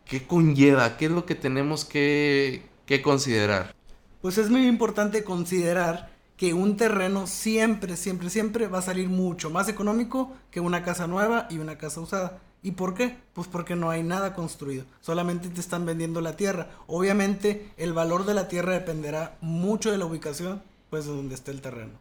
¿qué 0.03 0.27
conlleva? 0.27 0.97
¿Qué 0.97 1.05
es 1.05 1.11
lo 1.11 1.25
que 1.25 1.33
tenemos 1.33 1.85
que, 1.85 2.63
que 2.85 3.01
considerar? 3.01 3.73
Pues 4.21 4.37
es 4.37 4.49
muy 4.49 4.67
importante 4.67 5.23
considerar 5.23 6.11
que 6.35 6.53
un 6.53 6.75
terreno 6.75 7.25
siempre, 7.25 7.95
siempre, 7.95 8.29
siempre 8.29 8.67
va 8.67 8.79
a 8.79 8.81
salir 8.81 9.07
mucho 9.07 9.49
más 9.49 9.69
económico 9.69 10.33
que 10.51 10.59
una 10.59 10.83
casa 10.83 11.07
nueva 11.07 11.47
y 11.49 11.59
una 11.59 11.77
casa 11.77 12.01
usada. 12.01 12.41
¿Y 12.61 12.71
por 12.71 12.95
qué? 12.95 13.15
Pues 13.31 13.47
porque 13.47 13.77
no 13.77 13.89
hay 13.89 14.03
nada 14.03 14.33
construido, 14.33 14.83
solamente 14.99 15.47
te 15.47 15.61
están 15.61 15.85
vendiendo 15.85 16.19
la 16.19 16.35
tierra. 16.35 16.67
Obviamente 16.87 17.71
el 17.77 17.93
valor 17.93 18.25
de 18.25 18.33
la 18.33 18.49
tierra 18.49 18.73
dependerá 18.73 19.37
mucho 19.39 19.89
de 19.89 19.97
la 19.97 20.05
ubicación, 20.05 20.63
pues 20.89 21.05
de 21.05 21.15
donde 21.15 21.35
esté 21.35 21.51
el 21.51 21.61
terreno. 21.61 21.93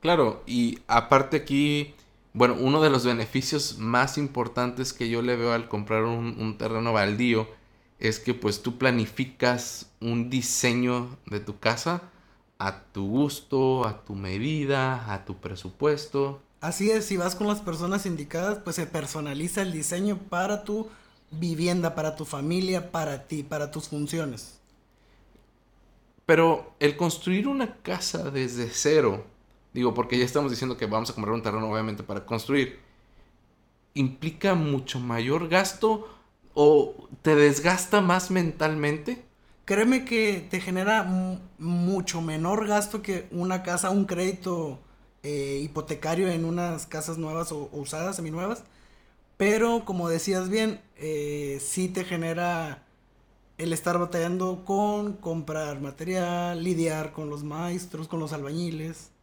Claro, 0.00 0.42
y 0.46 0.80
aparte 0.86 1.38
aquí, 1.38 1.94
bueno, 2.34 2.56
uno 2.58 2.82
de 2.82 2.90
los 2.90 3.06
beneficios 3.06 3.78
más 3.78 4.18
importantes 4.18 4.92
que 4.92 5.08
yo 5.08 5.22
le 5.22 5.36
veo 5.36 5.52
al 5.52 5.68
comprar 5.68 6.02
un, 6.02 6.58
terreno 6.58 6.92
baldío 6.92 7.48
es 8.00 8.18
que 8.18 8.34
pues 8.34 8.60
tú 8.60 8.76
planificas 8.76 9.92
un 10.00 10.30
diseño 10.30 11.16
de 11.26 11.38
tu 11.38 11.60
casa 11.60 12.02
a 12.58 12.82
tu 12.92 13.08
gusto, 13.08 13.86
a 13.86 14.04
tu 14.04 14.16
medida, 14.16 15.12
a 15.12 15.24
tu 15.24 15.36
presupuesto. 15.36 16.40
Así 16.60 16.90
es, 16.90 17.06
si 17.06 17.16
vas 17.16 17.36
con 17.36 17.46
las 17.46 17.60
personas 17.60 18.04
indicadas, 18.04 18.58
pues 18.58 18.76
se 18.76 18.86
personaliza 18.86 19.62
el 19.62 19.70
diseño 19.70 20.18
para 20.18 20.64
tu 20.64 20.88
vivienda, 21.30 21.94
para 21.94 22.16
tu 22.16 22.24
familia, 22.24 22.90
para 22.90 23.28
ti, 23.28 23.44
para 23.44 23.70
tus 23.70 23.88
funciones. 23.88 24.58
Pero 26.26 26.74
el 26.80 26.96
construir 26.96 27.46
una 27.46 27.76
casa 27.76 28.30
desde 28.30 28.70
cero, 28.70 29.24
digo, 29.74 29.92
porque 29.92 30.16
ya 30.16 30.24
estamos 30.24 30.50
diciendo 30.50 30.76
que 30.76 30.86
vamos 30.86 31.10
a 31.10 31.14
comprar 31.14 31.34
un 31.34 31.42
terreno 31.42 31.70
obviamente 31.70 32.02
para 32.02 32.24
construir, 32.24 32.78
implica 33.92 34.54
mucho 34.54 35.00
mayor 35.00 35.48
gasto 35.48 36.08
o 36.54 37.08
te 37.22 37.34
desgasta 37.34 38.00
más 38.00 38.30
mentalmente. 38.30 39.24
Créeme 39.64 40.04
que 40.04 40.46
te 40.50 40.60
genera 40.60 41.02
mucho 41.58 42.22
menor 42.22 42.66
gasto 42.66 43.02
que 43.02 43.26
una 43.30 43.62
casa, 43.62 43.90
un 43.90 44.04
crédito 44.04 44.78
eh, 45.22 45.60
hipotecario 45.62 46.28
en 46.28 46.44
unas 46.44 46.86
casas 46.86 47.18
nuevas 47.18 47.50
o, 47.50 47.68
usadas, 47.72 48.16
seminuevas. 48.16 48.64
Pero 49.36 49.84
como 49.84 50.08
decías 50.08 50.48
bien, 50.48 50.80
eh, 50.96 51.58
sí 51.60 51.88
te 51.88 52.04
genera 52.04 52.84
el 53.58 53.72
estar 53.72 53.98
batallando 53.98 54.64
con 54.64 55.14
comprar 55.14 55.80
material, 55.80 56.62
lidiar 56.62 57.12
con 57.12 57.30
los 57.30 57.42
maestros, 57.42 58.06
con 58.06 58.20
los 58.20 58.32
albañiles. 58.32 59.13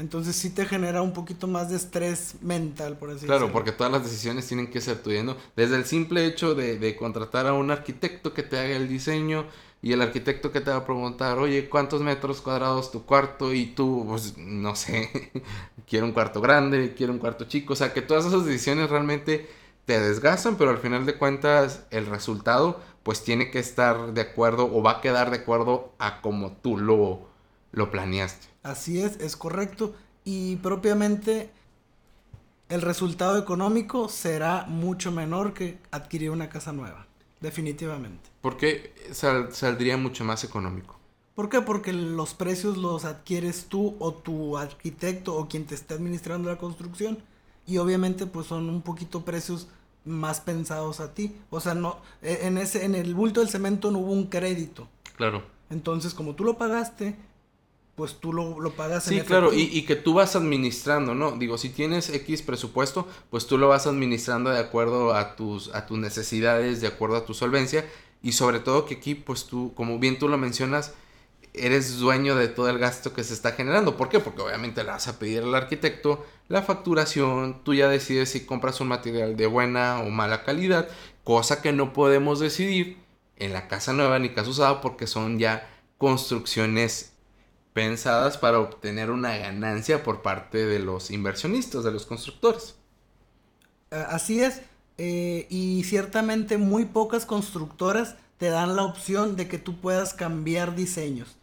Entonces 0.00 0.34
sí 0.34 0.50
te 0.50 0.64
genera 0.64 1.02
un 1.02 1.12
poquito 1.12 1.46
más 1.46 1.70
de 1.70 1.76
estrés 1.76 2.36
mental, 2.40 2.96
por 2.96 3.10
así 3.10 3.20
decirlo. 3.20 3.36
Claro, 3.36 3.52
porque 3.52 3.72
todas 3.72 3.92
las 3.92 4.02
decisiones 4.02 4.46
tienen 4.46 4.68
que 4.68 4.80
ser 4.80 5.02
tuyas, 5.02 5.36
Desde 5.54 5.76
el 5.76 5.84
simple 5.84 6.24
hecho 6.26 6.54
de, 6.54 6.78
de, 6.78 6.96
contratar 6.96 7.46
a 7.46 7.52
un 7.52 7.70
arquitecto 7.70 8.32
que 8.32 8.42
te 8.42 8.58
haga 8.58 8.76
el 8.76 8.88
diseño, 8.88 9.44
y 9.82 9.92
el 9.92 10.02
arquitecto 10.02 10.52
que 10.52 10.60
te 10.60 10.70
va 10.70 10.78
a 10.78 10.84
preguntar, 10.84 11.38
oye, 11.38 11.68
¿cuántos 11.68 12.02
metros 12.02 12.40
cuadrados 12.42 12.90
tu 12.90 13.04
cuarto? 13.06 13.54
Y 13.54 13.66
tú, 13.66 14.04
pues, 14.08 14.36
no 14.36 14.76
sé, 14.76 15.32
quiero 15.88 16.06
un 16.06 16.12
cuarto 16.12 16.40
grande, 16.40 16.94
quiero 16.94 17.12
un 17.12 17.18
cuarto 17.18 17.46
chico. 17.46 17.72
O 17.72 17.76
sea, 17.76 17.92
que 17.94 18.02
todas 18.02 18.26
esas 18.26 18.44
decisiones 18.44 18.90
realmente 18.90 19.48
te 19.86 19.98
desgastan, 19.98 20.56
pero 20.56 20.70
al 20.70 20.78
final 20.78 21.06
de 21.06 21.16
cuentas 21.16 21.86
el 21.90 22.06
resultado, 22.06 22.80
pues, 23.02 23.24
tiene 23.24 23.50
que 23.50 23.58
estar 23.58 24.12
de 24.12 24.20
acuerdo 24.20 24.70
o 24.70 24.82
va 24.82 24.92
a 24.92 25.00
quedar 25.00 25.30
de 25.30 25.38
acuerdo 25.38 25.92
a 25.98 26.20
como 26.20 26.52
tú 26.52 26.76
lo, 26.76 27.22
lo 27.72 27.90
planeaste. 27.90 28.49
Así 28.62 29.00
es, 29.00 29.18
es 29.20 29.36
correcto. 29.36 29.94
Y 30.24 30.56
propiamente 30.56 31.50
el 32.68 32.82
resultado 32.82 33.38
económico 33.38 34.08
será 34.08 34.64
mucho 34.68 35.10
menor 35.10 35.54
que 35.54 35.78
adquirir 35.90 36.30
una 36.30 36.48
casa 36.48 36.72
nueva. 36.72 37.06
Definitivamente. 37.40 38.30
¿Por 38.42 38.56
qué 38.56 38.94
saldría 39.12 39.96
mucho 39.96 40.24
más 40.24 40.44
económico? 40.44 40.98
¿Por 41.34 41.48
qué? 41.48 41.62
Porque 41.62 41.92
los 41.92 42.34
precios 42.34 42.76
los 42.76 43.06
adquieres 43.06 43.66
tú 43.66 43.96
o 43.98 44.12
tu 44.12 44.58
arquitecto 44.58 45.34
o 45.34 45.48
quien 45.48 45.64
te 45.64 45.74
esté 45.74 45.94
administrando 45.94 46.50
la 46.50 46.58
construcción. 46.58 47.18
Y 47.66 47.78
obviamente 47.78 48.26
pues 48.26 48.46
son 48.46 48.68
un 48.68 48.82
poquito 48.82 49.24
precios 49.24 49.68
más 50.04 50.40
pensados 50.40 51.00
a 51.00 51.14
ti. 51.14 51.34
O 51.48 51.60
sea, 51.60 51.74
no 51.74 51.98
e, 52.20 52.46
en 52.46 52.58
ese 52.58 52.84
en 52.84 52.94
el 52.94 53.14
bulto 53.14 53.40
del 53.40 53.48
cemento 53.48 53.90
no 53.90 54.00
hubo 54.00 54.12
un 54.12 54.26
crédito. 54.26 54.86
Claro. 55.16 55.42
Entonces, 55.70 56.14
como 56.14 56.34
tú 56.34 56.44
lo 56.44 56.58
pagaste, 56.58 57.16
pues 58.00 58.14
tú 58.14 58.32
lo, 58.32 58.58
lo 58.60 58.70
pagas 58.70 59.04
Sí, 59.04 59.18
en 59.18 59.26
claro, 59.26 59.52
y 59.52 59.82
que 59.82 59.94
tú 59.94 60.14
vas 60.14 60.34
administrando, 60.34 61.14
¿no? 61.14 61.32
Digo, 61.32 61.58
si 61.58 61.68
tienes 61.68 62.08
X 62.08 62.40
presupuesto, 62.40 63.06
pues 63.28 63.46
tú 63.46 63.58
lo 63.58 63.68
vas 63.68 63.86
administrando 63.86 64.48
de 64.48 64.58
acuerdo 64.58 65.12
a 65.14 65.36
tus, 65.36 65.68
a 65.74 65.84
tus 65.84 65.98
necesidades, 65.98 66.80
de 66.80 66.86
acuerdo 66.86 67.16
a 67.16 67.26
tu 67.26 67.34
solvencia, 67.34 67.84
y 68.22 68.32
sobre 68.32 68.58
todo 68.58 68.86
que 68.86 68.94
aquí, 68.94 69.14
pues 69.14 69.44
tú, 69.44 69.74
como 69.74 69.98
bien 69.98 70.18
tú 70.18 70.28
lo 70.28 70.38
mencionas, 70.38 70.94
eres 71.52 71.98
dueño 71.98 72.36
de 72.36 72.48
todo 72.48 72.70
el 72.70 72.78
gasto 72.78 73.12
que 73.12 73.22
se 73.22 73.34
está 73.34 73.52
generando. 73.52 73.98
¿Por 73.98 74.08
qué? 74.08 74.18
Porque 74.18 74.40
obviamente 74.40 74.82
le 74.82 74.88
vas 74.88 75.06
a 75.06 75.18
pedir 75.18 75.42
al 75.42 75.54
arquitecto 75.54 76.24
la 76.48 76.62
facturación, 76.62 77.60
tú 77.64 77.74
ya 77.74 77.86
decides 77.86 78.30
si 78.30 78.46
compras 78.46 78.80
un 78.80 78.88
material 78.88 79.36
de 79.36 79.46
buena 79.46 80.00
o 80.00 80.08
mala 80.08 80.42
calidad, 80.42 80.88
cosa 81.22 81.60
que 81.60 81.72
no 81.74 81.92
podemos 81.92 82.40
decidir 82.40 82.96
en 83.36 83.52
la 83.52 83.68
casa 83.68 83.92
nueva 83.92 84.18
ni 84.18 84.30
casa 84.30 84.48
usada 84.48 84.80
porque 84.80 85.06
son 85.06 85.38
ya 85.38 85.68
construcciones 85.98 87.12
pensadas 87.72 88.36
para 88.38 88.58
obtener 88.58 89.10
una 89.10 89.36
ganancia 89.36 90.02
por 90.02 90.22
parte 90.22 90.66
de 90.66 90.78
los 90.78 91.10
inversionistas, 91.10 91.84
de 91.84 91.92
los 91.92 92.06
constructores. 92.06 92.74
Así 93.90 94.40
es, 94.40 94.62
eh, 94.98 95.46
y 95.50 95.82
ciertamente 95.84 96.58
muy 96.58 96.84
pocas 96.84 97.26
constructoras 97.26 98.16
te 98.38 98.50
dan 98.50 98.76
la 98.76 98.84
opción 98.84 99.36
de 99.36 99.48
que 99.48 99.58
tú 99.58 99.80
puedas 99.80 100.14
cambiar 100.14 100.74
diseños. 100.74 101.36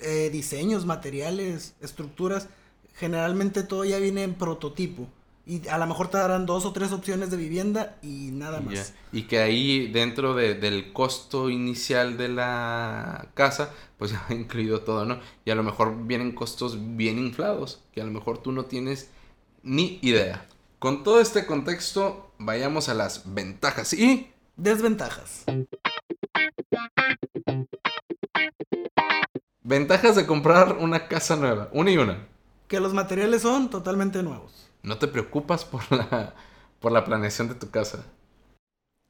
Eh, 0.00 0.30
diseños, 0.30 0.84
materiales, 0.84 1.74
estructuras, 1.80 2.48
generalmente 2.94 3.62
todo 3.62 3.84
ya 3.84 3.98
viene 3.98 4.24
en 4.24 4.34
prototipo. 4.34 5.08
Y 5.44 5.66
a 5.66 5.76
lo 5.76 5.86
mejor 5.88 6.08
te 6.08 6.18
darán 6.18 6.46
dos 6.46 6.64
o 6.64 6.72
tres 6.72 6.92
opciones 6.92 7.30
de 7.32 7.36
vivienda 7.36 7.96
y 8.00 8.30
nada 8.32 8.60
más. 8.60 8.94
Y 9.12 9.22
que 9.22 9.40
ahí 9.40 9.88
dentro 9.90 10.34
de- 10.34 10.54
del 10.54 10.92
costo 10.92 11.50
inicial 11.50 12.16
de 12.16 12.28
la 12.28 13.26
casa, 13.34 13.70
pues 13.98 14.12
ya 14.12 14.24
va 14.30 14.34
incluido 14.34 14.82
todo, 14.82 15.04
¿no? 15.04 15.18
Y 15.44 15.50
a 15.50 15.56
lo 15.56 15.64
mejor 15.64 16.06
vienen 16.06 16.32
costos 16.32 16.78
bien 16.96 17.18
inflados, 17.18 17.82
que 17.92 18.00
a 18.00 18.04
lo 18.04 18.12
mejor 18.12 18.38
tú 18.38 18.52
no 18.52 18.66
tienes 18.66 19.10
ni 19.64 19.98
idea. 20.02 20.46
Con 20.78 21.02
todo 21.02 21.20
este 21.20 21.44
contexto, 21.46 22.30
vayamos 22.38 22.88
a 22.88 22.94
las 22.94 23.34
ventajas 23.34 23.92
y 23.94 24.28
Desventajas. 24.56 25.44
ventajas 29.62 30.14
de 30.16 30.26
comprar 30.26 30.76
una 30.78 31.08
casa 31.08 31.36
nueva, 31.36 31.68
una 31.72 31.90
y 31.90 31.96
una. 31.98 32.26
Que 32.68 32.80
los 32.80 32.92
materiales 32.94 33.42
son 33.42 33.70
totalmente 33.70 34.22
nuevos. 34.22 34.68
No 34.82 34.98
te 34.98 35.08
preocupas 35.08 35.64
por 35.64 35.90
la, 35.92 36.34
por 36.80 36.92
la 36.92 37.04
planeación 37.04 37.48
de 37.48 37.54
tu 37.54 37.70
casa. 37.70 38.04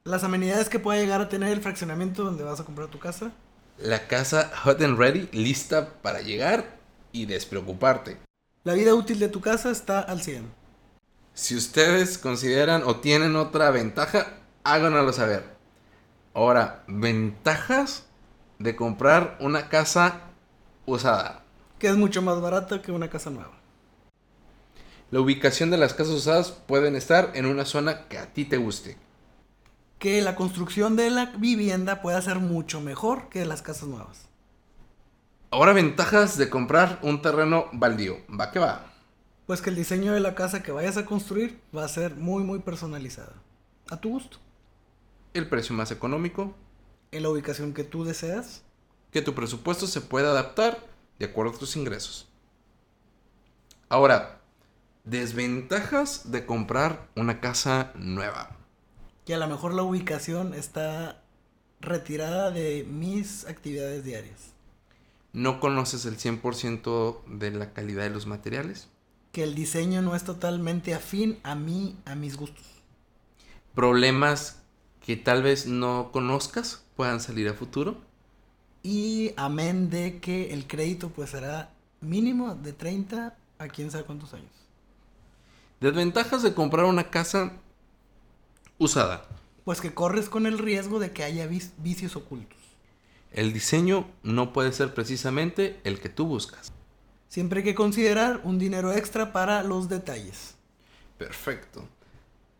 Las 0.03 0.23
amenidades 0.23 0.69
que 0.69 0.79
pueda 0.79 0.99
llegar 0.99 1.21
a 1.21 1.29
tener 1.29 1.51
el 1.51 1.61
fraccionamiento 1.61 2.23
donde 2.23 2.43
vas 2.43 2.59
a 2.59 2.65
comprar 2.65 2.89
tu 2.89 2.99
casa. 2.99 3.31
La 3.77 4.07
casa 4.07 4.51
hot 4.63 4.81
and 4.81 4.97
ready, 4.97 5.29
lista 5.31 5.93
para 6.01 6.21
llegar 6.21 6.77
y 7.11 7.25
despreocuparte. 7.25 8.17
La 8.63 8.73
vida 8.73 8.93
útil 8.93 9.19
de 9.19 9.29
tu 9.29 9.41
casa 9.41 9.71
está 9.71 9.99
al 9.99 10.21
100. 10.21 10.51
Si 11.33 11.55
ustedes 11.55 12.17
consideran 12.17 12.83
o 12.85 12.97
tienen 12.97 13.35
otra 13.35 13.71
ventaja, 13.71 14.37
háganoslo 14.63 15.13
saber. 15.13 15.55
Ahora, 16.33 16.83
ventajas 16.87 18.05
de 18.59 18.75
comprar 18.75 19.37
una 19.39 19.69
casa 19.69 20.21
usada. 20.85 21.43
Que 21.79 21.87
es 21.87 21.95
mucho 21.95 22.21
más 22.21 22.39
barata 22.39 22.81
que 22.81 22.91
una 22.91 23.09
casa 23.09 23.29
nueva. 23.29 23.62
La 25.13 25.19
ubicación 25.19 25.69
de 25.69 25.77
las 25.77 25.93
casas 25.93 26.15
usadas 26.15 26.49
pueden 26.49 26.95
estar 26.95 27.33
en 27.35 27.45
una 27.45 27.65
zona 27.65 28.07
que 28.07 28.17
a 28.17 28.33
ti 28.33 28.45
te 28.45 28.57
guste. 28.57 28.97
que 29.99 30.19
la 30.23 30.35
construcción 30.35 30.95
de 30.95 31.11
la 31.11 31.27
vivienda 31.37 32.01
pueda 32.01 32.19
ser 32.19 32.39
mucho 32.39 32.81
mejor 32.81 33.29
que 33.29 33.45
las 33.45 33.61
casas 33.61 33.87
nuevas. 33.87 34.27
Ahora, 35.51 35.71
ventajas 35.73 36.35
de 36.39 36.49
comprar 36.49 36.97
un 37.03 37.21
terreno 37.21 37.67
baldío. 37.73 38.17
Va 38.27 38.49
que 38.49 38.57
va. 38.57 38.91
Pues 39.45 39.61
que 39.61 39.69
el 39.69 39.75
diseño 39.75 40.13
de 40.13 40.19
la 40.19 40.33
casa 40.33 40.63
que 40.63 40.71
vayas 40.71 40.97
a 40.97 41.05
construir 41.05 41.61
va 41.77 41.85
a 41.85 41.89
ser 41.89 42.15
muy 42.15 42.43
muy 42.43 42.57
personalizada. 42.57 43.33
A 43.91 43.97
tu 44.01 44.09
gusto. 44.09 44.39
El 45.35 45.47
precio 45.47 45.75
más 45.75 45.91
económico. 45.91 46.55
En 47.11 47.21
la 47.21 47.29
ubicación 47.29 47.75
que 47.75 47.83
tú 47.83 48.03
deseas. 48.03 48.63
Que 49.11 49.21
tu 49.21 49.35
presupuesto 49.35 49.85
se 49.85 50.01
pueda 50.01 50.31
adaptar 50.31 50.79
de 51.19 51.25
acuerdo 51.27 51.53
a 51.53 51.59
tus 51.59 51.75
ingresos. 51.75 52.27
Ahora, 53.89 54.39
desventajas 55.03 56.31
de 56.31 56.45
comprar 56.45 57.09
una 57.15 57.39
casa 57.39 57.91
nueva. 57.95 58.57
Que 59.25 59.33
a 59.33 59.37
lo 59.37 59.47
mejor 59.47 59.73
la 59.73 59.83
ubicación 59.83 60.53
está 60.53 61.21
retirada 61.81 62.51
de 62.51 62.85
mis 62.89 63.45
actividades 63.45 64.03
diarias. 64.03 64.53
no 65.33 65.59
conoces 65.59 66.05
el 66.05 66.17
100% 66.17 67.23
de 67.27 67.51
la 67.51 67.73
calidad 67.73 68.03
de 68.03 68.09
los 68.11 68.25
materiales, 68.27 68.89
Que 69.33 69.43
el 69.43 69.53
diseño 69.55 70.01
no 70.01 70.15
es 70.15 70.23
totalmente 70.23 70.93
afín 70.93 71.39
a 71.43 71.55
mí, 71.55 71.97
a 72.05 72.15
mis 72.15 72.37
gustos. 72.37 72.65
problemas 73.73 74.61
que 75.05 75.17
tal 75.17 75.43
vez 75.43 75.67
no 75.67 76.11
conozcas 76.11 76.83
puedan 76.95 77.19
salir 77.19 77.47
a 77.49 77.53
futuro, 77.53 77.97
Y 78.83 79.31
amén 79.37 79.89
de 79.89 80.19
que 80.19 80.53
el 80.53 80.67
crédito 80.67 81.09
pues 81.09 81.29
será 81.31 81.71
mínimo 82.01 82.55
de 82.55 82.73
30 82.73 83.35
a 83.57 83.67
quién 83.69 83.91
sabe 83.91 84.03
cuántos 84.03 84.33
años. 84.33 84.51
Desventajas 85.83 86.41
de 86.41 86.53
comprar 86.53 86.85
una 86.85 87.09
casa 87.09 87.51
usada. 88.77 89.25
Pues 89.65 89.81
que 89.81 89.93
corres 89.93 90.29
con 90.29 90.45
el 90.45 90.57
riesgo 90.57 90.97
de 90.97 91.11
que 91.11 91.25
haya 91.25 91.45
vicios 91.45 92.15
ocultos. 92.15 92.57
El 93.33 93.51
diseño 93.51 94.07
no 94.23 94.53
puede 94.53 94.71
ser 94.71 94.93
precisamente 94.93 95.81
el 95.83 95.99
que 95.99 96.07
tú 96.07 96.25
buscas. 96.25 96.71
Siempre 97.27 97.59
hay 97.59 97.63
que 97.65 97.75
considerar 97.75 98.39
un 98.45 98.59
dinero 98.59 98.93
extra 98.93 99.33
para 99.33 99.61
los 99.61 99.89
detalles. 99.89 100.55
Perfecto. 101.17 101.85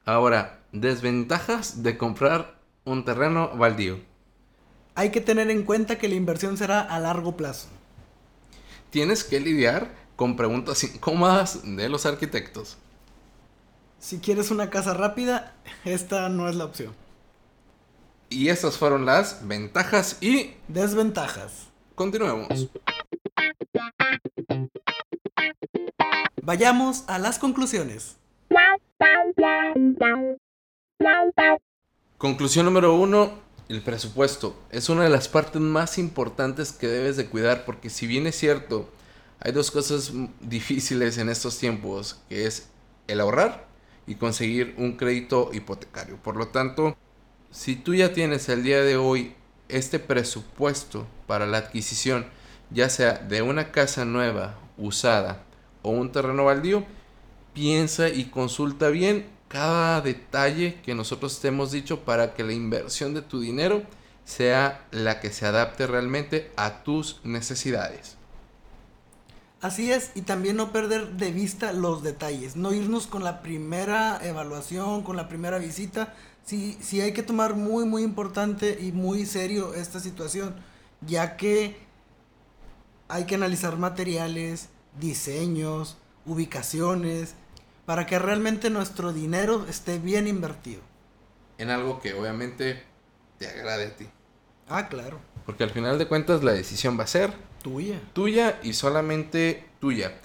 Ahora, 0.04 0.60
desventajas 0.74 1.82
de 1.82 1.98
comprar 1.98 2.60
un 2.84 3.06
terreno 3.06 3.56
baldío. 3.56 4.00
Hay 4.96 5.12
que 5.12 5.22
tener 5.22 5.50
en 5.50 5.64
cuenta 5.64 5.98
que 5.98 6.10
la 6.10 6.16
inversión 6.16 6.58
será 6.58 6.82
a 6.82 7.00
largo 7.00 7.38
plazo. 7.38 7.70
Tienes 8.90 9.24
que 9.24 9.40
lidiar 9.40 9.96
con 10.18 10.36
preguntas 10.36 10.84
incómodas 10.84 11.62
de 11.64 11.88
los 11.88 12.06
arquitectos. 12.06 12.78
Si 14.04 14.20
quieres 14.20 14.52
una 14.52 14.70
casa 14.70 14.94
rápida, 14.94 15.54
esta 15.86 16.28
no 16.28 16.50
es 16.50 16.58
la 16.58 16.66
opción. 16.66 16.94
Y 18.28 18.50
estas 18.50 18.78
fueron 18.78 19.06
las 19.06 19.48
ventajas 19.48 20.18
y 20.20 20.56
Desventajas. 20.68 21.70
continuemos. 21.96 22.68
Vayamos 26.42 27.06
a 27.08 27.18
las 27.18 27.40
conclusiones. 27.40 28.18
Conclusión 32.18 32.66
número 32.66 32.96
uno, 32.96 33.40
el 33.70 33.82
presupuesto. 33.84 34.62
Es 34.70 34.90
una 34.90 35.04
de 35.06 35.12
las 35.12 35.30
partes 35.30 35.62
más 35.62 35.98
importantes 35.98 36.74
que 36.74 36.88
debes 36.88 37.16
de 37.16 37.30
cuidar 37.30 37.64
porque 37.64 37.90
si 37.90 38.06
bien 38.06 38.28
es 38.28 38.36
cierto, 38.36 38.90
hay 39.40 39.54
dos 39.54 39.72
cosas 39.72 40.12
difíciles 40.42 41.18
en 41.18 41.30
estos 41.30 41.58
tiempos, 41.58 42.20
que 42.28 42.48
es 42.48 42.68
el 43.08 43.22
ahorrar 43.22 43.72
y 44.08 44.16
conseguir 44.16 44.76
un 44.78 44.98
crédito 44.98 45.52
hipotecario. 45.54 46.18
Por 46.18 46.36
lo 46.36 46.48
tanto, 46.48 46.96
si 47.52 47.76
tú 47.76 47.94
ya 47.94 48.14
tienes 48.14 48.50
el 48.50 48.64
día 48.64 48.82
de 48.82 48.98
hoy 48.98 49.36
este 49.70 50.00
presupuesto 50.00 51.08
para 51.28 51.46
la 51.46 51.60
adquisición, 51.60 52.26
ya 52.70 52.90
sea 52.90 53.14
de 53.14 53.42
una 53.42 53.72
casa 53.72 54.06
nueva, 54.06 54.60
usada 54.78 55.44
o 55.82 55.92
un 55.92 56.12
terreno 56.12 56.46
baldío, 56.46 56.84
piensa 57.54 58.10
y 58.10 58.26
consulta 58.26 58.90
bien 58.90 59.28
cada 59.48 60.02
detalle 60.02 60.80
que 60.84 60.96
nosotros 60.96 61.40
te 61.40 61.50
hemos 61.50 61.72
dicho 61.72 62.00
para 62.00 62.34
que 62.34 62.44
la 62.44 62.54
inversión 62.54 63.14
de 63.14 63.22
tu 63.22 63.40
dinero 63.40 63.84
sea 64.26 64.88
la 64.92 65.20
que 65.20 65.32
se 65.32 65.46
adapte 65.46 65.86
realmente 65.86 66.52
a 66.56 66.84
tus 66.84 67.20
necesidades. 67.24 68.18
Así 69.64 69.94
es, 69.94 70.12
y 70.14 70.24
también 70.24 70.58
no 70.58 70.74
perder 70.74 71.14
de 71.14 71.32
vista 71.32 71.72
los 71.72 72.04
detalles, 72.04 72.58
no 72.58 72.74
irnos 72.74 73.08
con 73.08 73.24
la 73.24 73.42
primera 73.42 74.20
evaluación, 74.22 75.04
con 75.04 75.16
la 75.16 75.30
primera 75.30 75.58
visita. 75.58 76.14
Sí, 76.44 76.78
sí 76.82 77.00
hay 77.00 77.14
que 77.14 77.24
tomar 77.24 77.56
muy, 77.56 77.86
muy 77.86 78.04
importante 78.04 78.78
y 78.82 78.92
muy 78.92 79.26
serio 79.26 79.74
esta 79.74 80.02
situación, 80.02 80.54
ya 81.00 81.38
que 81.38 81.78
hay 83.08 83.24
que 83.24 83.36
analizar 83.36 83.78
materiales, 83.78 84.68
diseños, 85.00 85.96
ubicaciones, 86.26 87.36
para 87.86 88.06
que 88.06 88.20
realmente 88.20 88.70
nuestro 88.70 89.14
dinero 89.14 89.66
esté 89.70 89.98
bien 89.98 90.28
invertido. 90.28 90.82
En 91.58 91.70
algo 91.70 92.02
que 92.02 92.14
obviamente 92.14 92.84
te 93.38 93.48
agrade 93.48 93.86
a 93.86 93.96
ti. 93.96 94.10
Ah, 94.68 94.90
claro, 94.90 95.22
Porque 95.46 95.64
al 95.64 95.70
final 95.70 95.98
de 95.98 96.08
cuentas 96.10 96.44
la 96.44 96.52
decisión 96.52 97.00
va 97.00 97.06
a 97.06 97.08
ser 97.08 97.34
tuya. 97.64 98.00
tuya 98.14 98.60
y 98.62 98.74
solamente 98.74 99.64
tuya. 99.80 100.20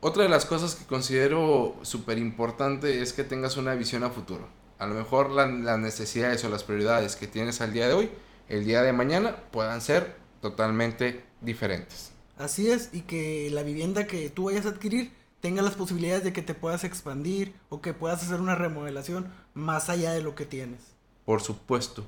Otra 0.00 0.22
de 0.22 0.28
las 0.28 0.46
cosas 0.46 0.74
que 0.74 0.84
considero 0.86 1.76
súper 1.82 2.18
importante 2.18 3.02
es 3.02 3.12
que 3.12 3.24
tengas 3.24 3.56
una 3.56 3.74
visión 3.74 4.04
a 4.04 4.10
futuro. 4.10 4.48
A 4.78 4.86
lo 4.86 4.94
mejor 4.94 5.30
la- 5.30 5.46
las 5.46 5.78
necesidades 5.78 6.44
o 6.44 6.48
las 6.48 6.62
prioridades 6.64 7.16
que 7.16 7.26
tienes 7.26 7.60
al 7.60 7.72
día 7.72 7.86
de 7.88 7.94
hoy, 7.94 8.10
el 8.48 8.64
día 8.64 8.82
de 8.82 8.92
mañana 8.92 9.36
puedan 9.50 9.80
ser 9.80 10.16
totalmente 10.40 11.24
diferentes. 11.40 12.10
Así 12.36 12.70
es, 12.70 12.90
y 12.92 13.02
que 13.02 13.48
la 13.52 13.62
vivienda 13.62 14.06
que 14.06 14.28
tú 14.30 14.44
vayas 14.44 14.66
a 14.66 14.70
adquirir 14.70 15.12
tenga 15.40 15.62
las 15.62 15.74
posibilidades 15.74 16.24
de 16.24 16.32
que 16.32 16.42
te 16.42 16.54
puedas 16.54 16.84
expandir 16.84 17.54
o 17.68 17.80
que 17.80 17.94
puedas 17.94 18.22
hacer 18.22 18.40
una 18.40 18.54
remodelación 18.54 19.32
más 19.54 19.88
allá 19.88 20.12
de 20.12 20.22
lo 20.22 20.34
que 20.34 20.44
tienes. 20.46 20.80
Por 21.24 21.40
supuesto. 21.40 22.06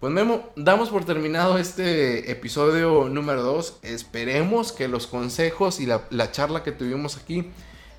Pues 0.00 0.14
Memo, 0.14 0.48
damos 0.56 0.88
por 0.88 1.04
terminado 1.04 1.58
este 1.58 2.30
episodio 2.30 3.10
número 3.10 3.42
2. 3.42 3.80
Esperemos 3.82 4.72
que 4.72 4.88
los 4.88 5.06
consejos 5.06 5.78
y 5.78 5.84
la, 5.84 6.06
la 6.08 6.32
charla 6.32 6.62
que 6.62 6.72
tuvimos 6.72 7.18
aquí 7.18 7.50